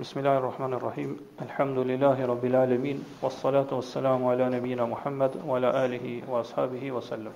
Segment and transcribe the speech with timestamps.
[0.00, 6.22] بسم الله الرحمن الرحيم الحمد لله رب العالمين والصلاة والسلام على نبينا محمد وعلى آله
[6.28, 7.32] وأصحابه وسلم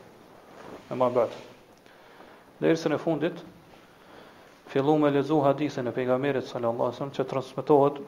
[0.93, 1.29] أما بعد
[2.61, 3.43] درس نفوندت
[4.69, 8.01] في لومة لزو حديثنا في غميرت صلى الله عليه وسلم تترسمتوهد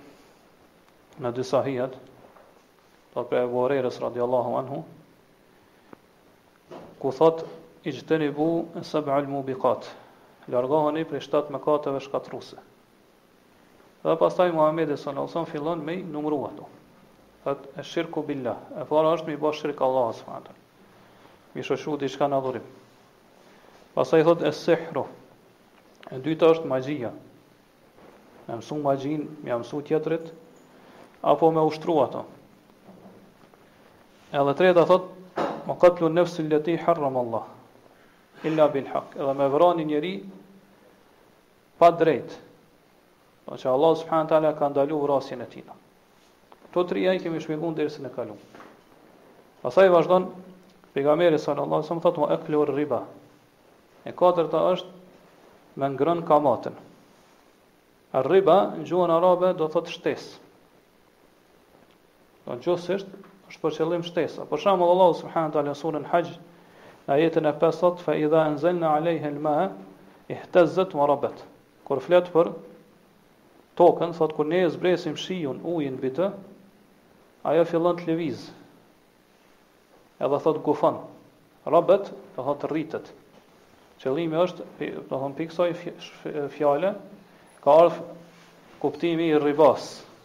[1.20, 1.90] ندسا هيد
[3.14, 4.84] طبعا أبو هريرس رضي الله عنه
[7.04, 7.46] كثت
[7.86, 9.86] اجتنبوا سبع الموبقات
[10.48, 12.58] لارغاني بريشتات مكاتب شكاتروسه
[14.02, 16.66] Dhe pastaj Muhamedi sallallahu alajhi fillon me numëru ato.
[17.44, 18.56] Fat e shirku billah.
[18.82, 20.56] E para është me bësh shirku Allah subhanahu.
[21.54, 22.66] Mi shoshu diçka në adhurim.
[23.94, 25.04] Pastaj thot es-sihru.
[26.10, 27.12] E dyta është magjia.
[28.48, 30.32] Me mësu magjin, me mësu tjetërit.
[31.30, 32.26] apo me ushtru ato.
[34.34, 35.10] Edhe treta thot
[35.62, 37.44] Më katlu nëfsin lëti harram Allah
[38.48, 40.10] Illa bil haq Edhe me vëroni njëri
[41.78, 42.40] Pa drejtë
[43.52, 45.74] Do që Allah subhanët ala ka ndalu vrasin e tina.
[46.72, 48.38] Këto të i kemi shmigun dhe i sënë e kalun.
[49.60, 50.24] Pasaj vazhdon,
[50.94, 53.00] përgameri sënë Allah, së më thotë më ekle riba.
[54.08, 56.80] E katërta është me ngrën kamatën.
[58.16, 60.24] A riba, në gjuhën arabe, do thotë shtes.
[62.48, 63.20] Do në gjuhës është,
[63.52, 64.48] është për qëllim shtesa.
[64.48, 66.36] Për shamë Allah subhanët ala sunën haqë,
[67.10, 69.56] në jetën e pesat, fa idha në zënë në alejhe lma,
[70.32, 71.46] i hëtëzët më rabet.
[71.84, 72.54] Kur fletë për
[73.78, 76.30] tokën, thot kur ne e zbresim shiun ujin mbi të,
[77.48, 78.42] ajo fillon të lëviz.
[80.22, 81.00] Edhe thot gufon.
[81.66, 83.08] Rabet, do thot rritet.
[84.02, 84.66] Qëllimi është,
[85.10, 85.70] do thon piksoj
[86.56, 86.94] fjale,
[87.62, 88.00] ka ardh
[88.82, 89.84] kuptimi i ribas,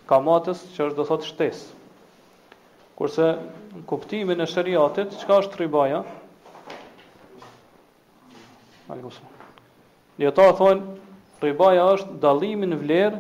[0.10, 1.62] kamatës që është do thot shtes.
[2.98, 3.28] Kurse
[3.90, 6.00] kuptimi në shariatet, çka është ribaja?
[8.88, 9.36] Alhamdulillah.
[10.18, 10.86] Dhe ata thon
[11.42, 13.20] është dalimin vlerë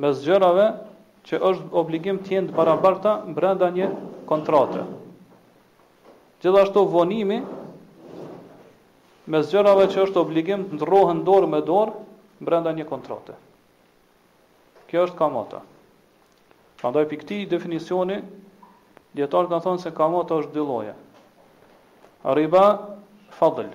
[0.00, 0.66] me zgjërave
[1.26, 3.88] që është obligim të jenë të barabarta brenda një
[4.28, 4.84] kontrate.
[6.42, 7.40] Gjithashtu vonimi
[9.32, 11.94] me zgjërave që është obligim të ndrohen dorë me dorë
[12.48, 13.36] brenda një kontrate.
[14.90, 15.60] Kjo është kamata.
[16.80, 18.16] Prandaj pikë këtij definicioni
[19.16, 20.96] dietar kanë thonë se kamata është dy lloje.
[22.36, 22.64] Riba
[23.38, 23.68] fadl,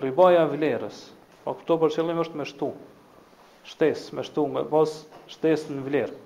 [0.00, 0.96] riba e vlerës.
[1.44, 2.70] Po këto për qëllim është me shtu.
[3.68, 4.96] Shtesë me shtu me pas
[5.32, 6.16] shtesë në vlerë.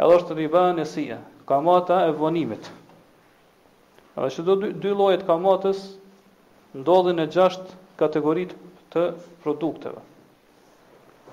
[0.00, 1.18] Edhe është riba sija,
[1.48, 2.70] kamata e vonimit.
[4.16, 5.82] Edhe që do dy, dy lojet kamatës,
[6.76, 8.54] ndodhin e gjasht kategorit
[8.92, 9.06] të
[9.44, 10.00] produkteve.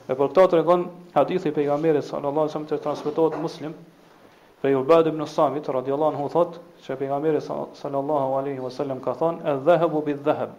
[0.10, 3.74] E për këta të regon hadithi pe i gamerit, sa në Allah, të transmitohet muslim,
[4.60, 9.54] Pe Ubad ibn Samit radiallahu anhu thot se pejgamberi sallallahu alaihi wasallam ka thon e
[9.64, 10.50] dhahabu bi dhahab.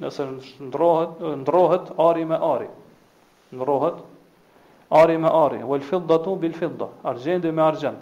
[0.00, 0.22] Nëse
[0.62, 1.10] ndrohet
[1.40, 2.68] ndrohet ari me ari.
[3.50, 3.98] Ndrohet
[4.90, 7.98] ari me ari, wal fiddatu bil fidda, argjendi me argjend,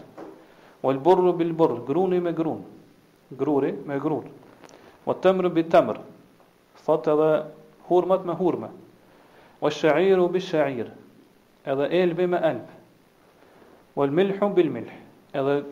[0.83, 2.65] wal burru bil burr, gruni me grun,
[3.37, 4.25] gruri me grun,
[5.07, 6.01] wal temru bil temr,
[6.85, 7.45] thot edhe
[7.89, 8.71] hurmat me hurme,
[9.61, 10.91] wal shairu bil shair,
[11.67, 12.73] edhe elbi me elbi,
[13.97, 14.93] wal milhu bil milh,
[15.35, 15.65] edhe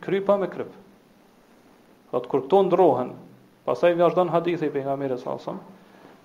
[0.00, 0.70] krypa me kryp.
[2.12, 3.14] Thot kur këto ndrohen,
[3.64, 5.56] pasaj vjashdan hadithi për nga mire sasëm,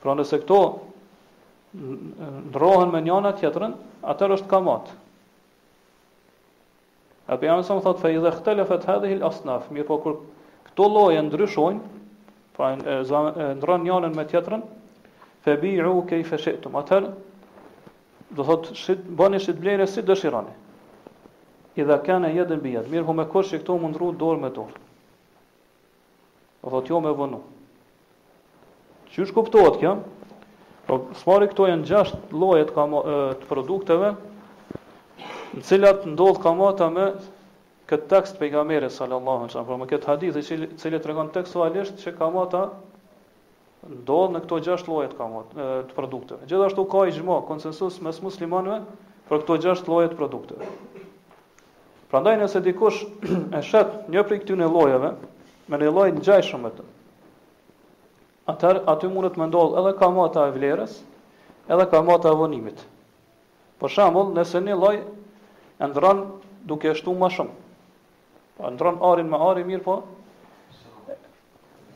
[0.04, 0.58] pra nëse këto
[2.50, 4.90] ndrohen me njëna tjetërën, atër është kamat.
[7.28, 9.98] A për jamë sëmë thotë, fe dhe këtële fe të hedhe hil asnaf, mirë po
[10.04, 10.16] kur
[10.70, 11.82] këto loje ndryshojnë,
[12.58, 14.64] pra ndrohen njënën me tjetërën,
[15.46, 16.26] fe biu u ke i
[16.80, 17.12] atër
[18.38, 20.56] do thotë, shit, bëni shqit si dëshirani.
[21.78, 24.76] Idha kana kene bi jetë, mirë po me kërë që këto mundru dorë me dorë.
[26.64, 27.40] Do thotë, jo me vënu.
[29.14, 29.94] Qysh kuptohet kjo?
[30.00, 30.17] kjo?
[30.88, 33.00] Po spori këto janë gjashtë lloje të kamo
[33.42, 37.08] të produkteve, në të cilat ndodh kamata me
[37.92, 42.14] këtë tekst pejgamberi sallallahu alajhi wasallam, por me këtë hadith i cili tregon tekstualisht se
[42.22, 42.62] kamata
[43.92, 46.48] ndodh në këto gjasht lloje të kamot të produkteve.
[46.52, 48.82] Gjithashtu ka i gjma konsensus mes muslimanëve
[49.28, 50.72] për këto gjasht lloje të produkteve.
[52.12, 53.04] Prandaj nëse dikush
[53.60, 55.14] e shet një prej këtyre llojeve,
[55.68, 56.88] me një lloj ngjajshëm të,
[58.48, 60.08] atër aty mundet më ndollë edhe ka
[60.48, 60.94] e vlerës,
[61.68, 61.98] edhe ka
[62.32, 62.80] e vonimit.
[63.78, 64.96] Për shambull, nëse një loj
[65.78, 66.24] e ndranë
[66.66, 67.52] duke shtu ma shumë.
[68.58, 69.98] Pa, po, ndranë arin me arin mirë, po,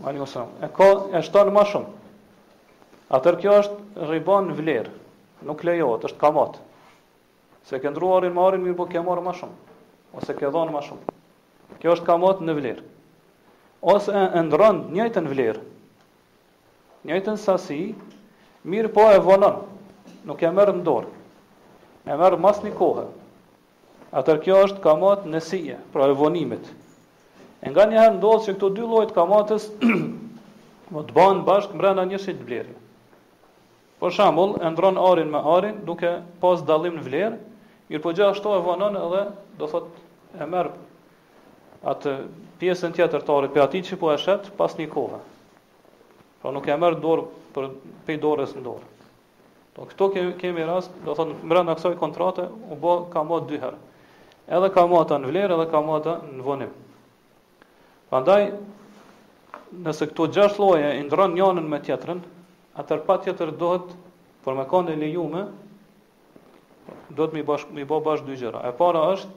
[0.03, 0.27] ma një
[0.61, 1.97] e ka e shtanë ma shumë.
[3.11, 4.91] Atër kjo është rriban vlerë,
[5.47, 6.49] nuk lejohet, është ka
[7.61, 9.73] Se ke ndru arin me arin mirë, po ke marë ma shumë,
[10.17, 11.13] ose ke dhonë ma shumë.
[11.79, 12.83] Kjo është ka në vlerë.
[13.81, 15.61] Ose e ndranë njëjtë në vlerë,
[17.05, 17.79] njëjtën sasi,
[18.69, 19.61] mirë po e vonon,
[20.27, 21.09] nuk e merë në dorë,
[22.11, 23.07] e merë mas një kohë.
[24.21, 26.65] Atër kjo është kamat nësije, pra e vonimit.
[27.63, 29.69] E nga një herë ndodhë që këto dy lojtë kamatës
[30.93, 32.75] më të banë bashkë mrena një të blerë.
[34.01, 37.41] Por shambull, e ndronë arin me arin, duke pas dalim në vlerë,
[37.91, 39.23] mirë po gjithashtu e vonon edhe
[39.59, 39.89] do thot
[40.41, 40.73] e merë
[41.93, 42.15] atë
[42.61, 45.21] pjesën tjetër të arit për ati që po e shetë pas një kohë.
[46.41, 47.23] Po nuk e merr dorë
[47.53, 47.65] për
[48.07, 48.87] pej dorës në dorë.
[49.71, 53.37] Do po, këto kemi kemi rast, do thonë brenda kësaj kontrate u bë ka më
[53.51, 53.77] dy herë.
[54.57, 56.71] Edhe ka më ata në vlerë edhe ka më ata në vonim.
[58.09, 58.39] Prandaj
[59.85, 62.23] nëse këto gjashtë lloje i ndron njërin me tjetrin,
[62.81, 63.19] atë pa
[63.61, 63.93] dohet
[64.47, 65.45] për me kënde lejuame
[67.19, 68.65] do të më bash më bë bash dy gjëra.
[68.65, 69.29] E para është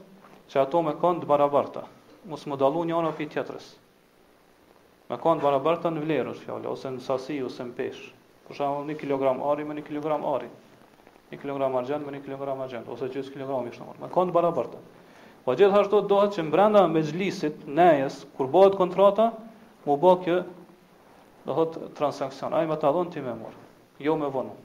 [0.50, 1.84] që ato më kanë të barabarta.
[2.32, 3.66] Mos më dallun njëra prej tjetrës.
[5.12, 8.04] Me kanë barabarta në vlerës fjallë, ose në sasi, ose në peshë.
[8.48, 10.46] Për shumë një kilogram ari me një kilogram ari.
[11.32, 14.32] Një kilogram argent me një kilogram argent, ose gjithë kilogram i shtë në Me kanë
[14.36, 14.80] barabarta.
[14.80, 15.42] barabartë.
[15.44, 19.26] Po gjithë hashtë të dohet që në brenda me gjlisit, nejes, kur bëhet kontrata,
[19.84, 20.38] mu bë kjo,
[21.50, 22.56] dohet thot, transakcion.
[22.60, 23.62] Ajë me të adhon ti me morë,
[24.08, 24.56] jo me vonu.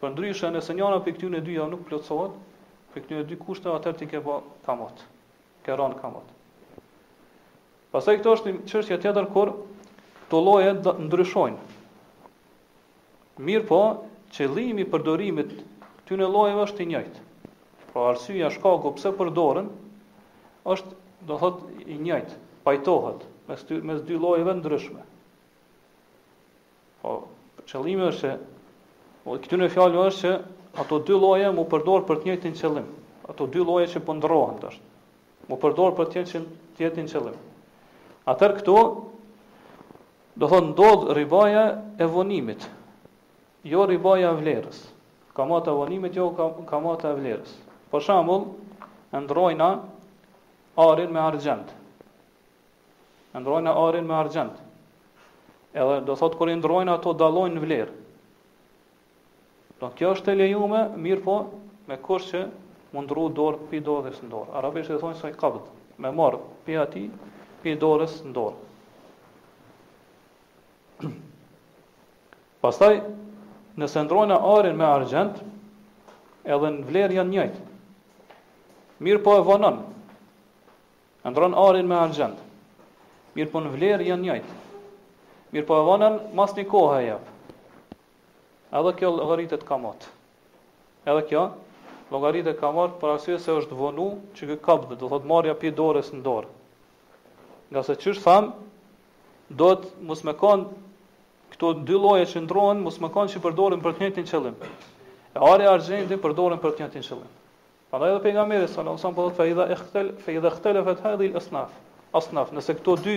[0.00, 2.32] Për ndryshën, nëse njëra për këtyn e dyja nuk plotësohet,
[2.94, 4.24] për këtyn e dy kushtë e ti ke
[4.68, 5.08] kamot.
[7.90, 9.50] Pastaj këto është një çështje tjetër kur
[10.22, 11.56] këto lloje ndryshojnë.
[13.48, 13.78] Mirë po,
[14.36, 15.54] qëllimi i përdorimit
[16.02, 17.22] këtyre llojeve është i njëjtë.
[17.92, 19.70] Pra arsyeja shkaku pse përdoren
[20.74, 20.92] është,
[21.30, 22.36] do thotë, i njëjtë,
[22.68, 25.00] pajtohet mes dy mes dy llojeve ndryshme.
[27.00, 27.16] Po
[27.72, 28.34] qëllimi është se
[29.24, 30.34] po, këtu në fjalë është se
[30.84, 32.92] ato dy lloje mu përdor për të njëjtin qëllim.
[33.32, 34.80] Ato dy lloje që po ndrohen tash.
[35.48, 37.38] Mu përdor për të njëjtin të qëllim.
[38.28, 38.72] Atër këto,
[40.38, 41.62] do thonë ndodhë ribaja
[41.96, 42.66] e vonimit,
[43.66, 44.82] jo ribaja e vlerës.
[45.38, 46.26] Kamata e vonimit, jo
[46.68, 47.54] kamata e vlerës.
[47.88, 48.44] Për shambull,
[49.16, 49.70] ndrojna
[50.84, 51.70] arin me argjend.
[53.40, 54.60] Ndrojna arin me argjend.
[55.72, 57.96] Edhe do thotë kërë ndrojna ato dalojnë në vlerë.
[59.80, 61.38] Do kjo është e lejume, mirë po,
[61.88, 62.44] me kush që
[62.92, 64.52] mundru dorë për i dorë dhe së ndorë.
[64.60, 65.64] Arabisht e thonë sa i kabët,
[66.02, 67.04] me marë për ati
[67.62, 68.58] pi dorës në dorë.
[72.62, 72.94] Pastaj,
[73.78, 75.38] nëse ndrojnë arin me argjent,
[76.46, 77.64] edhe në vlerë janë njëjtë.
[79.06, 79.76] Mirë po e vonën,
[81.30, 82.38] ndrojnë arin me argjent,
[83.36, 84.56] mirë po në vlerë janë njëjtë.
[85.54, 87.34] Mirë po e vonën, mas një kohë e jepë.
[88.78, 90.10] Edhe kjo logaritet ka matë.
[91.08, 91.46] Edhe kjo,
[92.12, 95.70] logaritet ka matë për asyje se është vonu që kë kapë dhe thotë marja pi
[95.78, 96.57] dorës në dorë
[97.70, 98.52] nga se qështë thamë,
[99.58, 100.68] do të mos me kanë,
[101.54, 104.56] këto dy loje që ndronë, mos me kanë që përdorin për të njëtin qëllim.
[105.36, 107.30] E are argjendi përdorin për të njëtin qëllim.
[107.92, 110.80] Pada edhe për nga mire, sa në nësëm përdo të fejda e khtel, fejda khtel
[110.80, 111.72] e fejda e dhe asnaf.
[112.18, 113.14] Asnaf, nëse këto dy,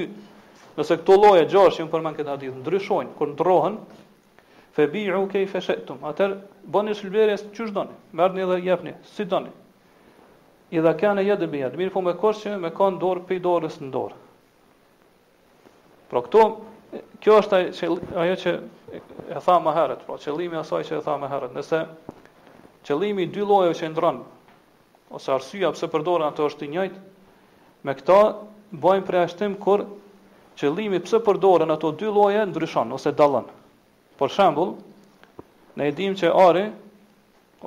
[0.78, 3.78] nëse këto loje, gjash, jënë përmen këtë hadith, ndryshojnë, kër ndrohen,
[4.76, 6.00] fe bi u kej fe shetum.
[6.08, 6.38] Atër,
[6.72, 9.52] bëni shilberje së qështë doni, mërni dhe jepni, si doni.
[10.72, 13.82] I dhe kene jetë bëjë, dëmiri po me kërë që me kanë dorë, pëj dorës
[13.84, 14.20] në dorë.
[16.12, 16.42] Pra këtu
[17.24, 17.88] kjo është që
[18.20, 18.52] ajo që
[19.32, 21.80] e tha më herët, pra qëllimi i asaj që e tha më herët, nëse
[22.90, 24.20] qëllimi dy lojeve që ndron
[25.16, 27.06] ose arsyeja pse përdoren ato është i njëjtë,
[27.88, 28.18] me këtë
[28.88, 29.86] bëjmë përjashtim kur
[30.60, 33.48] qëllimi pse përdoren ato dy lloje ndryshon ose dallon.
[34.20, 34.76] Për shembull,
[35.80, 36.66] ne edhim që ari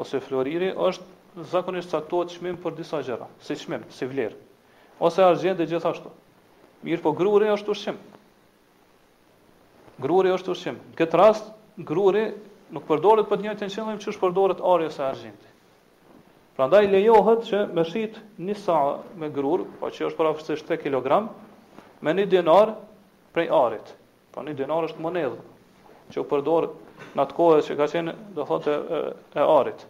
[0.05, 4.37] ose floriri është zakonisht caktuar çmim për disa gjëra, si çmim, si vlerë.
[5.09, 6.11] Ose argjendi gjithashtu.
[6.85, 7.97] Mirë, po gruri është ushqim
[10.03, 10.79] gruri është ushqim.
[10.93, 11.47] Në këtë rast,
[11.87, 12.25] gruri
[12.75, 15.51] nuk përdoret për të njëjtën qëllim që përdoret ari ose argjenti.
[16.55, 18.79] Prandaj lejohet që me shit një sa
[19.19, 21.29] me grur, pa po që është parafisht 3 kg,
[22.05, 22.75] me 1 dinar
[23.35, 23.95] prej arit.
[24.35, 26.69] Po 1 dinar është monedhë që u përdor
[27.15, 29.01] në atë kohë që ka qenë, do thotë, e,
[29.39, 29.83] e arit.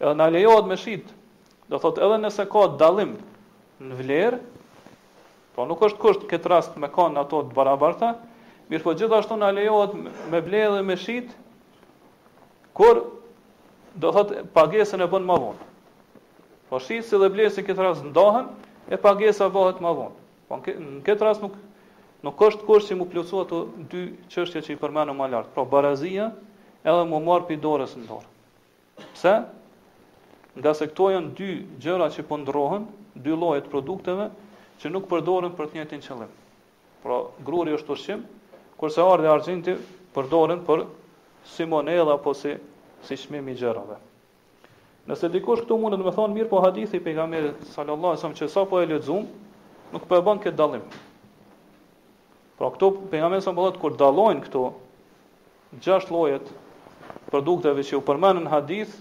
[0.00, 1.06] Edhe na lejohet me shit,
[1.70, 3.14] do thotë, edhe nëse ka dallim
[3.86, 4.40] në vlerë,
[5.54, 8.14] po nuk është kusht këtë rast me kanë ato të barabarta,
[8.70, 9.94] Mirë po gjithashtu në lejohet
[10.32, 11.30] me ble dhe me shit,
[12.78, 13.00] kur
[14.04, 15.66] do thot pagesën e bën ma vonë.
[16.70, 18.46] Po shit si dhe si këtë rast ndohen,
[18.86, 20.14] e pagesa bëhet ma vonë.
[20.50, 21.58] Po në këtë rast nuk
[22.26, 23.58] nuk është kush që mu plëcu ato
[23.90, 25.50] dy qështje që i përmenu ma lartë.
[25.56, 26.30] Pra barazia
[26.84, 28.28] edhe mu marë për dorës në dorë.
[29.16, 29.34] Pse?
[30.60, 31.50] Nga se këto janë dy
[31.82, 32.86] gjëra që pëndrohen,
[33.26, 34.30] dy lojet produkteve,
[34.80, 36.32] që nuk përdoren për të njëtin qëllim.
[37.02, 38.28] Pra, gruri është të shqimë,
[38.80, 39.72] kurse ardhi argjenti
[40.14, 40.86] përdoren për
[41.54, 42.54] si monedha apo si
[43.04, 43.98] si çmim i gjërave.
[45.08, 48.48] Nëse dikush këtu mundet të thonë mirë po hadithi i pejgamberit sallallahu alajhi wasallam që
[48.54, 49.28] sa po e lexuam,
[49.92, 50.82] nuk po e bën këtë dallim.
[52.60, 54.64] Pra këtu pejgamberi sa thotë kur dallojnë këtu
[55.84, 56.52] gjashtë llojet
[57.30, 58.92] produkteve që u përmendën hadith,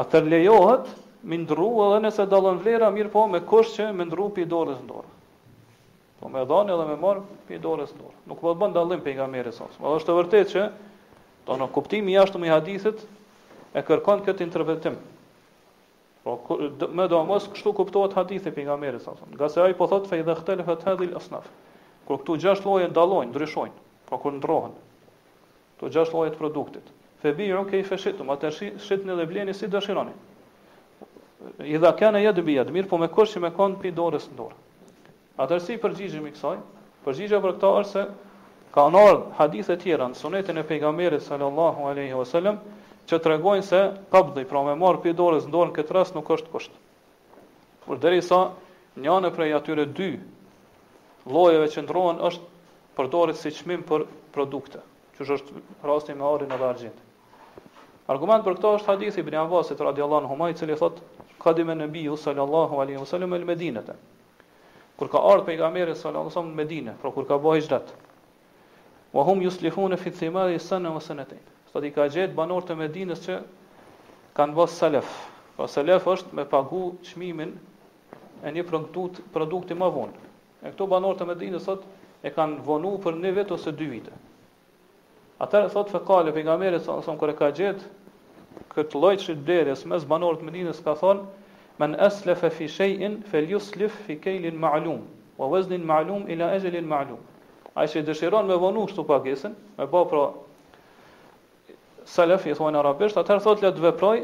[0.00, 0.90] atë lejohet
[1.26, 4.82] mi ndru edhe nëse dallon vlera mirë po me kusht që me ndru pi dorës
[4.84, 5.10] në dorë.
[6.20, 8.16] Po me dhani edhe me marë për i dorës në dorë.
[8.30, 9.76] Nuk po të bënd dalim për i gamere sas.
[9.82, 10.64] Ma dhe është të vërtet që,
[11.50, 13.04] të në kuptimi jashtë më i hadithit,
[13.78, 14.96] e kërkon këtë interpretim.
[16.26, 16.34] Po,
[16.98, 19.22] me do mos kështu kuptohet hadithi për i gamere sas.
[19.36, 21.46] Nga se aj po thot fej dhe khtel fët hedhil asnaf.
[22.08, 24.74] Kër këtu gjasht loje ndalojnë, ndryshojnë, po kër ndrohen,
[25.78, 26.90] të gjasht loje të produktit.
[27.22, 30.18] Fe ju ke i feshitum, atër shitni dhe vleni si dëshironi.
[31.72, 34.38] I dha kene jetë bëjë, mirë po me kërë që me konë për dorës në
[34.42, 34.64] dorë.
[35.38, 36.56] Atër si përgjigjëm i kësaj?
[37.06, 38.02] Përgjigjëm për këta është se
[38.76, 42.58] ka nërë hadithet tjera në sunetin e pejgamberit sallallahu aleyhi wasallam
[43.12, 43.82] që të regojnë se
[44.14, 46.82] kabdhi, pra me marë për dorës në dorën këtë rast nuk është kështë.
[47.86, 48.40] Por dheri sa
[48.98, 50.10] anë prej atyre dy
[51.36, 52.50] lojeve që ndrohen është
[52.98, 54.82] për përdorit si qmim për produkte,
[55.16, 57.02] që është rastin me arin edhe argjinti.
[58.16, 60.98] Argument për këto është hadithi Ibn Abbasit radiallahu anhu i cili thot
[61.46, 63.94] kadime nebiu sallallahu alaihi wasallam el medinete
[64.98, 67.92] kur ka ardhur pejgamberi sallallahu alajhi wasallam në Medinë, pra kur ka bëu hijrat.
[69.14, 71.42] Wa hum yuslihuna fi thimari sana wa sanatayn.
[71.72, 73.36] Sot i ka gjetë banorët të Medinës që
[74.34, 75.12] kanë bërë selef.
[75.58, 77.52] Po salaf është me pagu çmimin
[78.46, 80.26] e një produkt produkti më vonë.
[80.66, 81.86] E këto banorët të Medinës sot
[82.26, 84.12] e kanë vonu për një vit ose dy vite.
[85.42, 90.06] Atëherë thot fekale pejgamberi sallallahu alajhi wasallam kur e ka gjetë këtë lloj çdeles mes
[90.10, 91.46] banorëve të Medinës ka thonë
[91.78, 95.04] Men aslafa fi shay'in falyuslif fi kaylin ma'lum
[95.38, 97.18] wa waznin ma'lum ila ajalin ma'lum.
[97.76, 100.22] Ai se dëshiron me vonu këtu pagesën, me bë pra
[102.14, 104.16] salaf i thonë arabisht, atëherë thotë le të veproj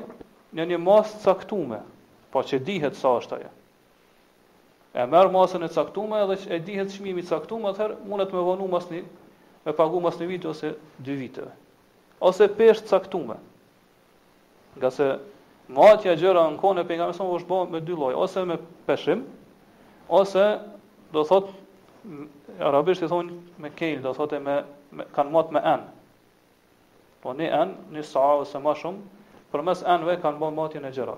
[0.59, 1.79] në një mos caktume,
[2.35, 3.53] po që dihet sa është ajo
[4.95, 8.67] E merë masën e caktume edhe që e dihet shmimi caktume, atëherë mundet me vonu
[8.71, 9.07] mas me
[9.79, 10.73] pagu mas një vitë ose
[11.07, 11.47] dy vite
[12.29, 13.39] Ose pesh caktume,
[14.79, 15.13] nga se
[15.73, 19.23] Matja gjëra në kone për nga mesom është bërë me dy loj, ose me peshim,
[20.13, 20.43] ose
[21.15, 21.49] do thot,
[22.69, 24.59] arabisht i thonë me kejl, do thot e me,
[24.93, 25.87] me kanë matë me enë.
[27.25, 29.01] Po një enë, një sa ose ma shumë,
[29.55, 31.15] për mes enëve kanë bërë matja në gjëra.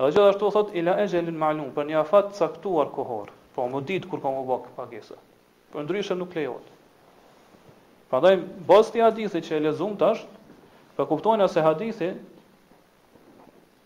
[0.00, 4.08] Edhe gjithashtu thot, ila e gjelin malum, për një afat caktuar kohor, po më ditë
[4.14, 5.20] kur ka më bërë pagese,
[5.76, 6.72] për ndryshe nuk lejot.
[8.08, 10.24] Për dajmë, bosti hadithi që e lezum tash,
[10.96, 12.14] për kuptojnë e hadithi,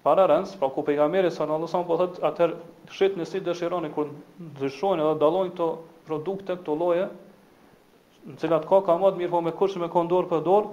[0.07, 2.53] para rëndës, pra ku pejgamberi sa në allësan po thëtë atër
[2.95, 5.67] shetë në si dëshironi kur ndryshojnë edhe dalojnë të
[6.07, 7.09] produkte, këto loje,
[8.29, 10.71] në cilat ka ka madë mirë po me kushë me kondor për dorë,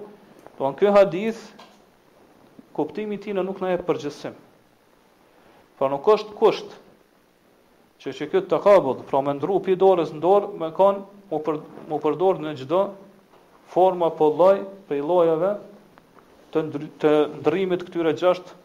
[0.54, 1.40] do në kjo hadith,
[2.78, 4.38] kuptimi ti në nuk në e përgjësim.
[5.80, 6.78] Pra nuk është kusht
[8.04, 11.42] që që këtë të kabud, pra me ndru pi dorës në dorë, me kanë mu,
[11.42, 11.58] për,
[11.90, 12.84] mu përdorë në gjdo
[13.74, 15.56] forma po loj, për lojave
[16.54, 16.68] të,
[17.02, 18.62] të ndrimit këtyre gjashtë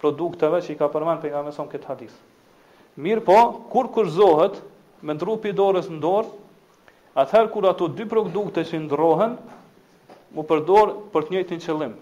[0.00, 2.14] produkteve që i ka përmend pejgamberi sa këtë hadith.
[3.00, 3.36] Mirë po,
[3.72, 4.56] kur kurzohet
[5.06, 6.32] me trupi dorës në dorë,
[7.20, 9.36] atëherë kur ato dy produkte që ndrohen,
[10.34, 11.94] mu përdor për të njëjtin qëllim.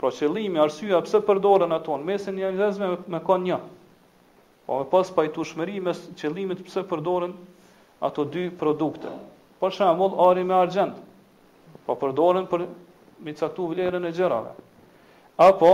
[0.00, 3.60] Pra qëllimi, arsyeja pse përdoren ato në mesin një njëzme me, me kanë një.
[4.66, 5.10] Po me pas
[5.48, 7.34] shmeri, mes qëllimit pse përdoren
[8.02, 9.10] ato dy produkte.
[9.62, 10.94] Për shembull, ari me argjend.
[11.86, 12.66] Po përdoren për
[13.22, 14.52] mi caktu vlerën e gjërave.
[15.42, 15.70] Apo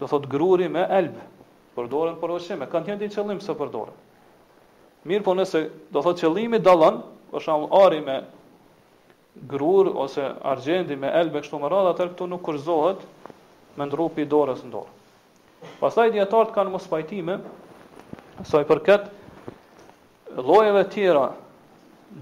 [0.00, 1.16] do thot gruri me elb,
[1.76, 3.94] përdoren për ushqim, kanë thënë ti qëllim se përdoren.
[5.06, 5.60] Mirë po nëse
[5.94, 7.00] do thot qëllimi dallon,
[7.32, 8.16] për shembull ari me
[9.50, 13.04] grur ose argjendi me elbe kështu më radhë, atër këtu nuk kërzohet
[13.76, 14.92] me ndrupi dorës në dorë.
[15.82, 17.38] Pastaj djetartë kanë mos pajtime,
[18.48, 19.08] saj përket
[20.36, 21.28] lojeve tjera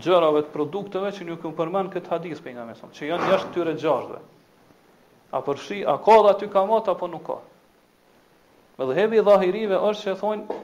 [0.03, 3.75] gjërave të produkteve që një këmë përmen këtë hadis për nga që janë njështë tyre
[3.79, 4.21] gjashve.
[5.35, 7.39] A përshi, a ka dhe aty kamat, apo nuk ka.
[8.79, 10.55] Me dhahirive është që thonë,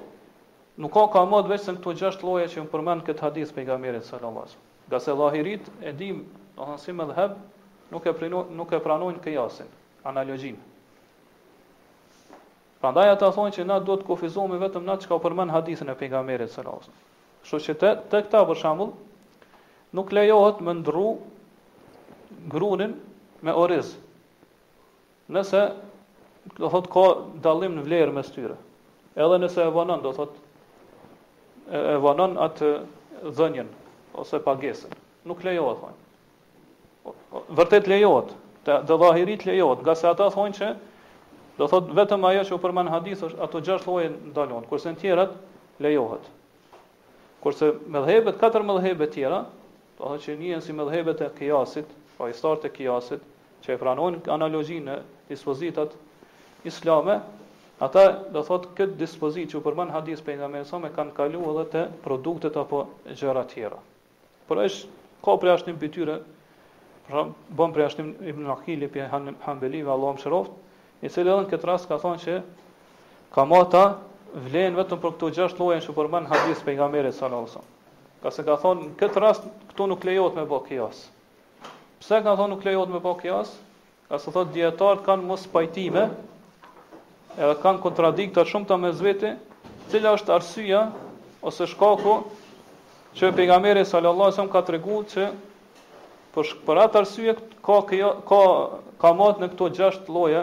[0.82, 4.48] nuk ka ka mod veç se këto gjashtë lloje që përmend këtë hadith pejgamberit sallallahu
[4.48, 4.90] alajhi wasallam.
[4.90, 6.16] Nga se llahirit e dim,
[6.56, 7.36] do të thonë si mëdhhab,
[7.94, 9.68] nuk e prinojnë, nuk e pranojnë kjasin,
[10.10, 10.56] analogjin.
[12.82, 16.50] Prandaj ata thonë që na duhet të kufizojmë vetëm që ka përmend hadithin e pejgamberit
[16.50, 17.46] sallallahu alajhi wasallam.
[17.46, 18.96] Kështu që te te këta për shembull
[19.98, 21.06] nuk lejohet më ndru
[22.56, 22.98] grunin
[23.46, 23.92] me oriz.
[25.36, 25.62] Nëse
[26.58, 27.06] do thot ka
[27.42, 28.56] dallim në vlerë mes tyre.
[29.18, 30.34] Edhe nëse e vonon, do thot
[31.70, 32.70] e vonon atë
[33.38, 33.68] dhënien
[34.18, 34.90] ose pagesën.
[35.28, 37.18] Nuk lejohet thonë.
[37.58, 38.32] Vërtet lejohet.
[38.66, 40.72] Te dhahirit lejohet, nga se ata thonë se
[41.58, 44.90] do thot vetëm ajo që u përmend në hadith është ato gjashtë lloje ndalon, kurse
[44.94, 45.34] të tjerat
[45.84, 46.24] lejohet.
[47.44, 49.42] Kurse me dhëbet katër me dhëbet të tjera,
[49.98, 53.26] do thot që njihen si me dhëbet e kiasit, pa po historitë e kiasit,
[53.64, 55.92] që e pranojnë analogjinë e dispozitat
[56.66, 57.18] islame,
[57.80, 61.64] ata do thotë këtë dispozit që u përmban hadith penga me sa kanë kalu edhe
[61.72, 63.78] te produktet apo gjëra të tjera.
[64.48, 64.88] Por është
[65.24, 66.18] ka për jashtëm pytyre,
[67.08, 67.24] pra
[67.58, 70.52] bën për jashtëm Ibn Aqil ibn Han Hanbeli ve shëroft,
[71.04, 72.40] i cilë edhe në këtë rast ka thonë se
[73.32, 73.84] kamata
[74.50, 77.70] vlen vetëm për këto gjashtë lojen që përmban hadith pejgamberit sallallahu alajhi wasallam.
[78.20, 81.00] Ka se ka thonë në këtë rast këto nuk lejohet me bëk kjas.
[82.02, 83.54] Pse ka thonë nuk lejohet me bëk kjas?
[84.10, 86.10] Ka se thotë dietar kanë mos pajtime
[87.38, 89.34] edhe kanë kontradikta shumë të mes vete,
[89.90, 90.80] cila është arsyeja
[91.46, 92.16] ose shkaku
[93.18, 95.28] që pejgamberi sallallahu alajhi wasallam ka treguar se
[96.34, 97.34] për për atë arsye
[97.66, 97.78] ka
[98.30, 98.40] ka
[99.00, 100.42] ka marrë në këto 6 lloje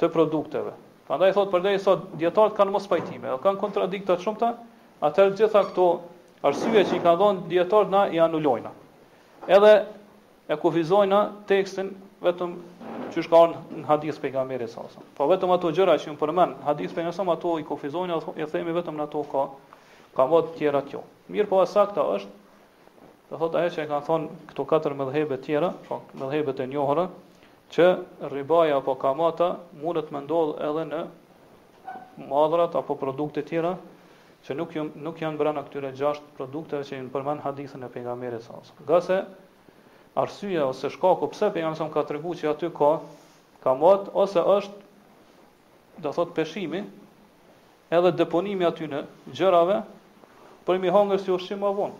[0.00, 0.72] të produkteve.
[1.06, 4.48] Prandaj thotë përdei sot dietarët kanë mos pajtime, edhe kanë kontradikta shumë të,
[5.06, 5.88] atë gjitha këto
[6.46, 8.72] arsye që i kanë dhënë dietarët na i anulojnë.
[9.48, 9.74] Edhe
[10.50, 11.92] e kufizojnë tekstin
[12.24, 12.56] vetëm
[13.16, 15.04] që është kanë në hadith për nga mërë sasëm.
[15.16, 18.46] Po vetëm ato gjëra që në përmen, hadith për nga sasëm, ato i kofizojnë, e
[18.52, 19.44] themi vetëm në ato ka,
[20.16, 21.00] ka modë tjera tjo.
[21.32, 22.52] Mirë po e sakta është,
[23.30, 27.06] dhe thot aje që e kanë thonë këto katër mëdhebet tjera, po mëdhebet e njohërë,
[27.72, 27.86] që
[28.34, 29.48] ribaja apo kamata
[29.80, 31.00] mundet me ndodhë edhe në
[32.30, 33.72] madhrat apo produkte tjera,
[34.44, 34.76] që nuk,
[35.08, 38.76] nuk janë brana këtyre gjasht produkteve që i në përmen hadithën e pengamere sasë.
[38.86, 39.18] Gase,
[40.16, 42.90] arsye ose shkaku pse pejgamberi sa ka treguar që aty ka
[43.60, 46.80] ka mot ose është do thot peshimi
[47.92, 49.02] edhe deponimi aty në
[49.36, 49.76] gjërave
[50.66, 51.98] për mi hangër si ushqim më vonë.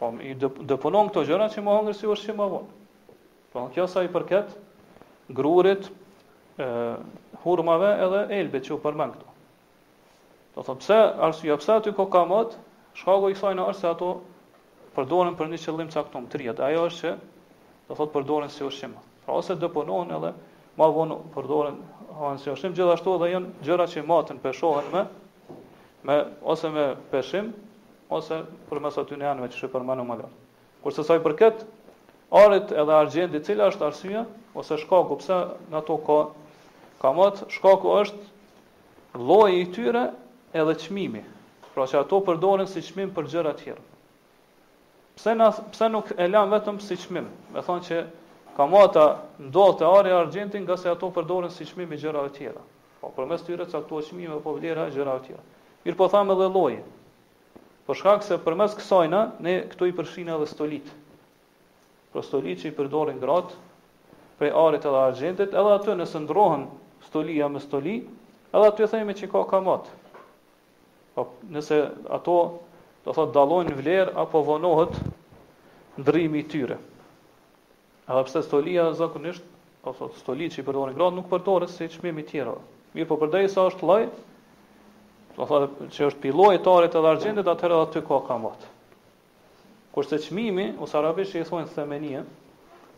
[0.00, 0.34] Po i
[0.72, 2.68] deponon këto gjëra që më hangër si ushqim më vonë.
[3.54, 4.52] Po pra, kjo sa i përket
[5.34, 5.86] grurit,
[6.60, 6.66] e,
[7.44, 9.32] hurmave edhe elbit që u përmend këto.
[10.56, 12.58] Do thot pse arsye pse aty ka kamot,
[13.00, 14.12] shkaku i kësaj në arsye ato
[15.00, 17.10] përdoren për një qëllim të caktuar, tri atë ajo është
[17.88, 18.94] do thotë përdoren si ushqim.
[19.24, 20.32] Pra ose do edhe
[20.80, 21.78] ma vonë përdoren
[22.18, 25.04] han si ushqim, gjithashtu edhe janë gjëra që matën peshohen me
[26.08, 26.18] me
[26.52, 27.48] ose me peshim
[28.16, 30.36] ose për mes aty në anë me çfarë për më lart.
[30.84, 31.64] Kurse sa i përket
[32.30, 35.40] arit edhe argjendi, i cila është arsyeja ose shkaku pse
[35.72, 36.18] në to ka
[37.02, 38.22] ka mot shkaku është
[39.20, 40.10] lloji i tyre
[40.52, 41.24] edhe çmimi.
[41.74, 43.82] Pra që ato përdoren si çmim për gjëra të tjera.
[45.20, 47.26] Pse na pse nuk e lëm vetëm si çmim?
[47.52, 47.96] Me thonë që
[48.56, 49.02] kamata
[49.52, 52.62] ndodhte ari argjentin, se ato përdoren si çmim me gjëra të tjera.
[53.04, 55.44] Po përmes tyre caktuohet çmimi apo vlera e gjërave të tjera.
[55.84, 56.86] Mirë po tham edhe llojin.
[57.84, 60.88] Po shkak se përmes kësaj na ne këtu i përfshin edhe stolit.
[62.16, 63.52] Po stolici i përdoren grat
[64.40, 66.64] për arit edhe argjentit, edhe aty nëse ndrohen
[67.10, 67.98] stolia me stoli,
[68.56, 69.92] edhe aty themi që ka kamat.
[71.12, 71.28] Po
[71.58, 71.84] nëse
[72.18, 72.40] ato
[73.06, 74.96] do thot dallojnë vlerë apo vonohet
[76.00, 76.76] ndrimi i tyre.
[78.10, 79.44] Edhe pse stolia zakonisht
[79.86, 82.56] thot stoli që i përdorin gratë nuk përdoret si çmimi i tjerë.
[82.96, 84.04] Mirë, po përdej sa është lloj,
[85.36, 88.66] do thot që është pilloj i tarit edhe argjendit, atëherë aty ka kamot.
[89.94, 92.24] Kurse çmimi ose arabisht i thonë themenia,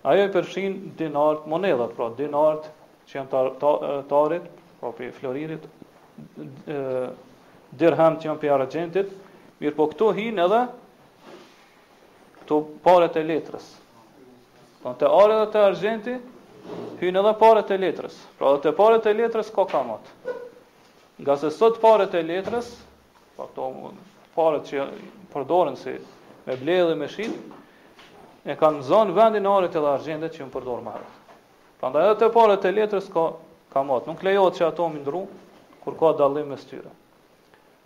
[0.09, 2.65] ajo e përfshin dinar, monedha, pra dinar
[3.09, 3.31] që janë
[4.11, 5.63] tarit, pra po për floririt,
[7.79, 9.15] dirham që janë për argjendit,
[9.63, 10.59] Mirë po këto hinë edhe
[12.41, 13.63] këto paret e letrës.
[14.83, 16.15] Po të ore dhe të argjenti
[17.03, 18.17] hinë edhe paret e letrës.
[18.41, 20.03] Pra dhe të paret e letrës ka kamat.
[21.23, 22.67] Nga se sot paret e letrës,
[23.39, 24.87] pa po këto paret që
[25.37, 25.95] përdorën si
[26.47, 27.37] me ble dhe me shqit,
[28.51, 31.21] e kanë zonë vendin ore të dhe argjente që më përdorë marët.
[31.79, 33.29] Pra edhe të paret e letrës ka
[33.77, 34.11] kamat.
[34.11, 35.23] Nuk lejot që ato më ndru,
[35.87, 36.99] kur ka dalim me styrën.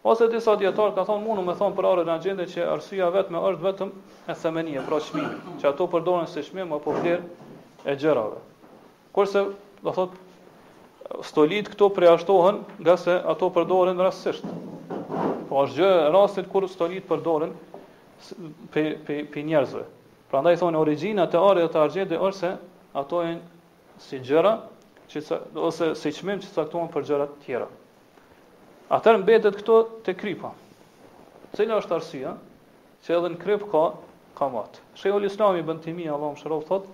[0.07, 3.37] Ose disa dietar ka thonë mundu me thonë për orën e xhendit që arsyeja vetëm
[3.41, 3.89] është vetëm
[4.31, 7.25] e semenie, pra çmimi, që ato përdoren si çmim apo fler
[7.91, 8.39] e gjërave.
[9.17, 9.41] Kurse
[9.89, 10.13] do thot
[11.27, 14.47] stolit këto përjashtohen nga se ato përdoren rastësisht.
[15.49, 17.57] Po është gjë rastit kur stolit përdoren
[18.77, 19.83] pe pe pe njerëzve.
[20.31, 22.53] Prandaj thonë origjina e orës të argjendit është se
[23.03, 24.55] ato janë si gjëra
[25.71, 27.69] ose si çmim që caktohen për gjëra të tjera.
[28.87, 30.53] Atër mbetet këto të krypa.
[31.59, 32.33] Cila është arsia?
[33.03, 33.81] Që edhe në kryp ka,
[34.39, 34.83] ka matë.
[35.01, 36.87] Shqeo islami bënd timi, Allahu më thot,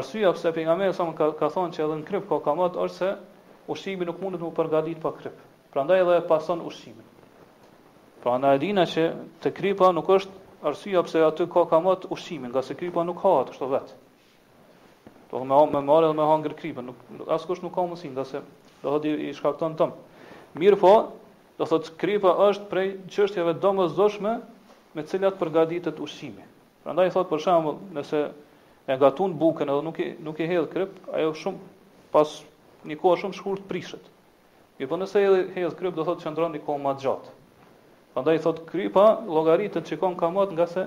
[0.00, 2.86] arsia pëse për nga me ka, ka thonë që edhe në kryp ka ka është
[2.96, 3.10] se
[3.74, 5.36] ushqimi nuk mundet u përgadit pa kryp.
[5.72, 7.04] Pra ndaj edhe pason ushqimin.
[8.24, 9.04] Pra ndaj edhina që
[9.44, 11.78] të krypa nuk është arsia pse aty ka ka
[12.16, 13.92] ushqimin, nga se krypa nuk ha atë shto vetë.
[15.32, 17.28] Do me, me marë edhe me hangër krypa, nuk, nuk,
[17.66, 18.40] nuk ka mësin, nga se
[18.82, 19.92] do i shkakton tëm.
[20.60, 20.90] Mirë po,
[21.56, 24.32] do thot kripa është prej qështjeve domës doshme
[24.96, 26.44] me cilat përgaditet ushimi.
[26.84, 28.20] Pra nda i thot për shembull, nëse
[28.92, 32.34] e gatun buken edhe nuk i, nuk i hedhë kryp, ajo shumë pas
[32.90, 34.02] një kohë shumë shkurt prishet.
[34.80, 37.32] Një po nëse i hedhë kryp, do thot që ndronë një koha ma gjatë.
[38.12, 39.06] Pra nda i thot kripa,
[39.38, 40.84] logaritën që konë ka nga se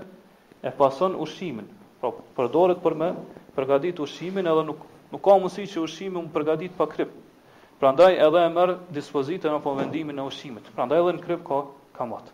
[0.61, 1.65] e pason ushimin.
[2.03, 3.09] Pra po, përdoret për me
[3.57, 4.83] përgadit ushimin edhe nuk,
[5.15, 7.09] nuk ka mundësi që ushimin më përgadit pa krip.
[7.79, 10.67] Prandaj edhe e merr dispozitën apo vendimin e ushqimit.
[10.75, 11.57] Prandaj edhe në krip ka
[11.97, 12.29] kamat.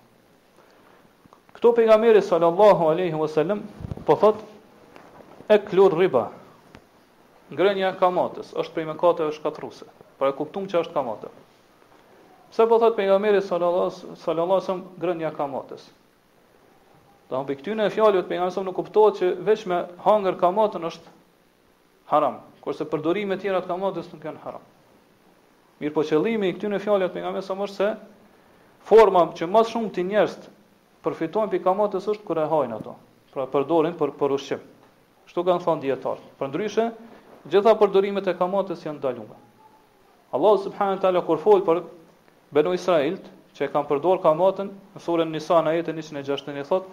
[1.58, 3.63] Kto pejgamberi sallallahu alaihi wasallam
[4.06, 4.43] po thot
[5.51, 6.27] e klur riba.
[7.51, 9.89] Ngrënia e kamatës është prej mëkateve shkatruese.
[10.21, 11.32] Pra e kuptum që është kamatë.
[12.51, 15.88] Pse po thot pejgamberi sallallahu alaihi wasallam sallam ngrënia e kamatës?
[17.32, 21.17] Do të bëktyn e fjalëve të pejgamberit nuk kuptohet që me hanger kamatën është
[22.13, 24.65] haram, kurse përdorimi i tjerat kamatës nuk janë haram.
[25.82, 27.88] Mirë po qëllimi i këtyre fjalëve pejgamberit sa është se
[28.89, 30.36] forma që më shumë ti njerëz
[31.06, 32.94] përfitojnë pikë kamatë është kur e hajnë ato.
[33.34, 34.60] Pra përdorin për për ushqim.
[35.26, 36.17] Kështu kanë thënë dietar.
[36.52, 36.86] ndryshe,
[37.50, 39.39] gjitha përdorimet e kamatës janë ndaluar.
[40.38, 41.82] Allah subhanahu wa taala kur fol për
[42.52, 43.17] Benu Israil,
[43.56, 46.86] që e kanë përdor kamatën në surën Nisa në jetën 160 thot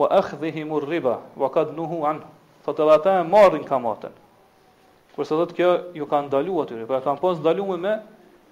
[0.00, 2.26] wa akhdhihimu riba wa qad nuhu anhu.
[2.66, 4.10] Thotë edhe ata e marrin kamatën.
[5.14, 5.70] Kurse thotë kjo
[6.00, 7.94] ju kanë ndaluar atyre, e kanë pas ndaluar me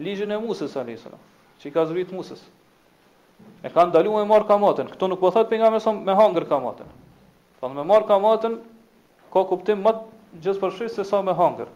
[0.00, 2.42] ligjin e Musës sallallahu alajhi që i ka zbrit Musës.
[3.66, 4.90] E kanë dalur me marr kamatën.
[4.92, 6.88] Këto nuk po thot pejgamberi son me hangër kamatën.
[7.61, 8.57] Po me marr kamatën
[9.33, 9.94] ka kuptim më
[10.42, 11.68] gjithë përshtatshëm se sa me hangër.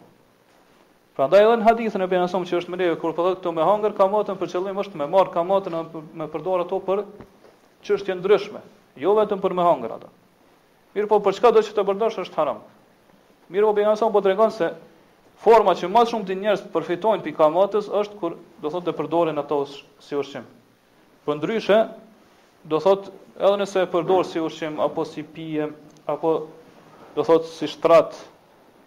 [1.16, 3.64] Prandaj edhe në hadithën e pejgamberit që është më lehtë kur po thot këto me
[3.66, 7.04] hangër kamatën për qëllim është me marr kamatën apo me përdoar ato për
[7.86, 8.60] çështje ndryshme,
[9.00, 10.10] jo vetëm për me hangër ato.
[10.96, 12.60] Mirë po për çka do që të bërdosh është haram.
[13.52, 14.72] Mirë po pejgamberi po tregon se
[15.42, 19.40] forma që më shumë të njerëz përfitojnë pikë kamatës është kur do thotë të përdoren
[19.40, 20.46] ato si ushqim.
[21.26, 21.80] Po ndryshe,
[22.64, 25.68] do thotë edhe nëse e përdor si ushqim apo si pije
[26.08, 26.32] apo
[27.16, 28.16] do thotë si shtrat,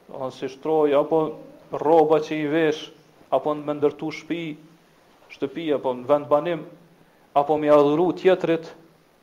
[0.10, 1.20] do thotë si shtroj apo
[1.78, 2.88] rroba që i vesh
[3.36, 4.42] apo në ndërtu shtëpi,
[5.36, 6.66] shtëpi apo në vend banim
[7.38, 8.72] apo më adhuru tjetrit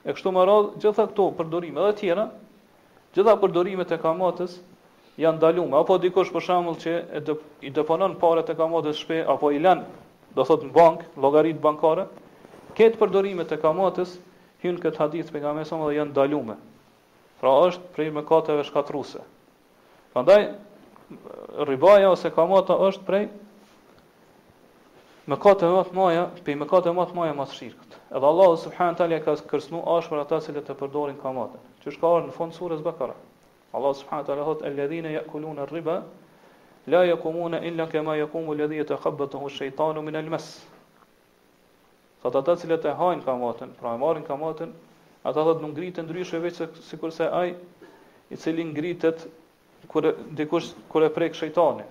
[0.06, 2.28] e kështu me radh gjitha këto përdorime edhe tjera
[3.16, 4.60] gjitha përdorimet e kamatës
[5.20, 7.20] janë dalume, apo dikush për shembull që e
[7.64, 9.83] i deponon parat e të shpe apo i lën,
[10.37, 12.05] do thot në bank, llogarit bankare,
[12.76, 14.18] këtë përdorime të kamotës
[14.64, 16.57] hyn këtë hadith pejgamberi sa dhe janë dalume,
[17.37, 19.20] Pra është prej mëkateve shkatruese.
[20.14, 20.46] Prandaj
[21.68, 23.26] ribaja ose kamota është prej
[25.29, 27.98] mëkateve më të mëdha, prej mëkateve më të mëdha mas shirkut.
[28.09, 31.61] Edhe Allahu subhanahu taala ka kërcënuar ashpër ata që të përdorin kamotën.
[31.85, 33.12] Që shkohet në fund surës Bakara.
[33.76, 36.04] Allah subhanahu wa taala thot alladhina ya'kuluna ar-riba
[36.86, 40.64] la yaqumuna illa kama yaqumu alladhi yataqabbathu ash-shaytanu min al-mas.
[42.22, 44.72] Sot ata cilët e hajnë kamatin, pra e marrin kamatin,
[45.24, 47.52] ata thot nuk ngritën ndryshe veç sikurse si ai
[48.30, 49.26] i cili ngritet
[49.88, 51.84] kur dikush kur e prek shejtani.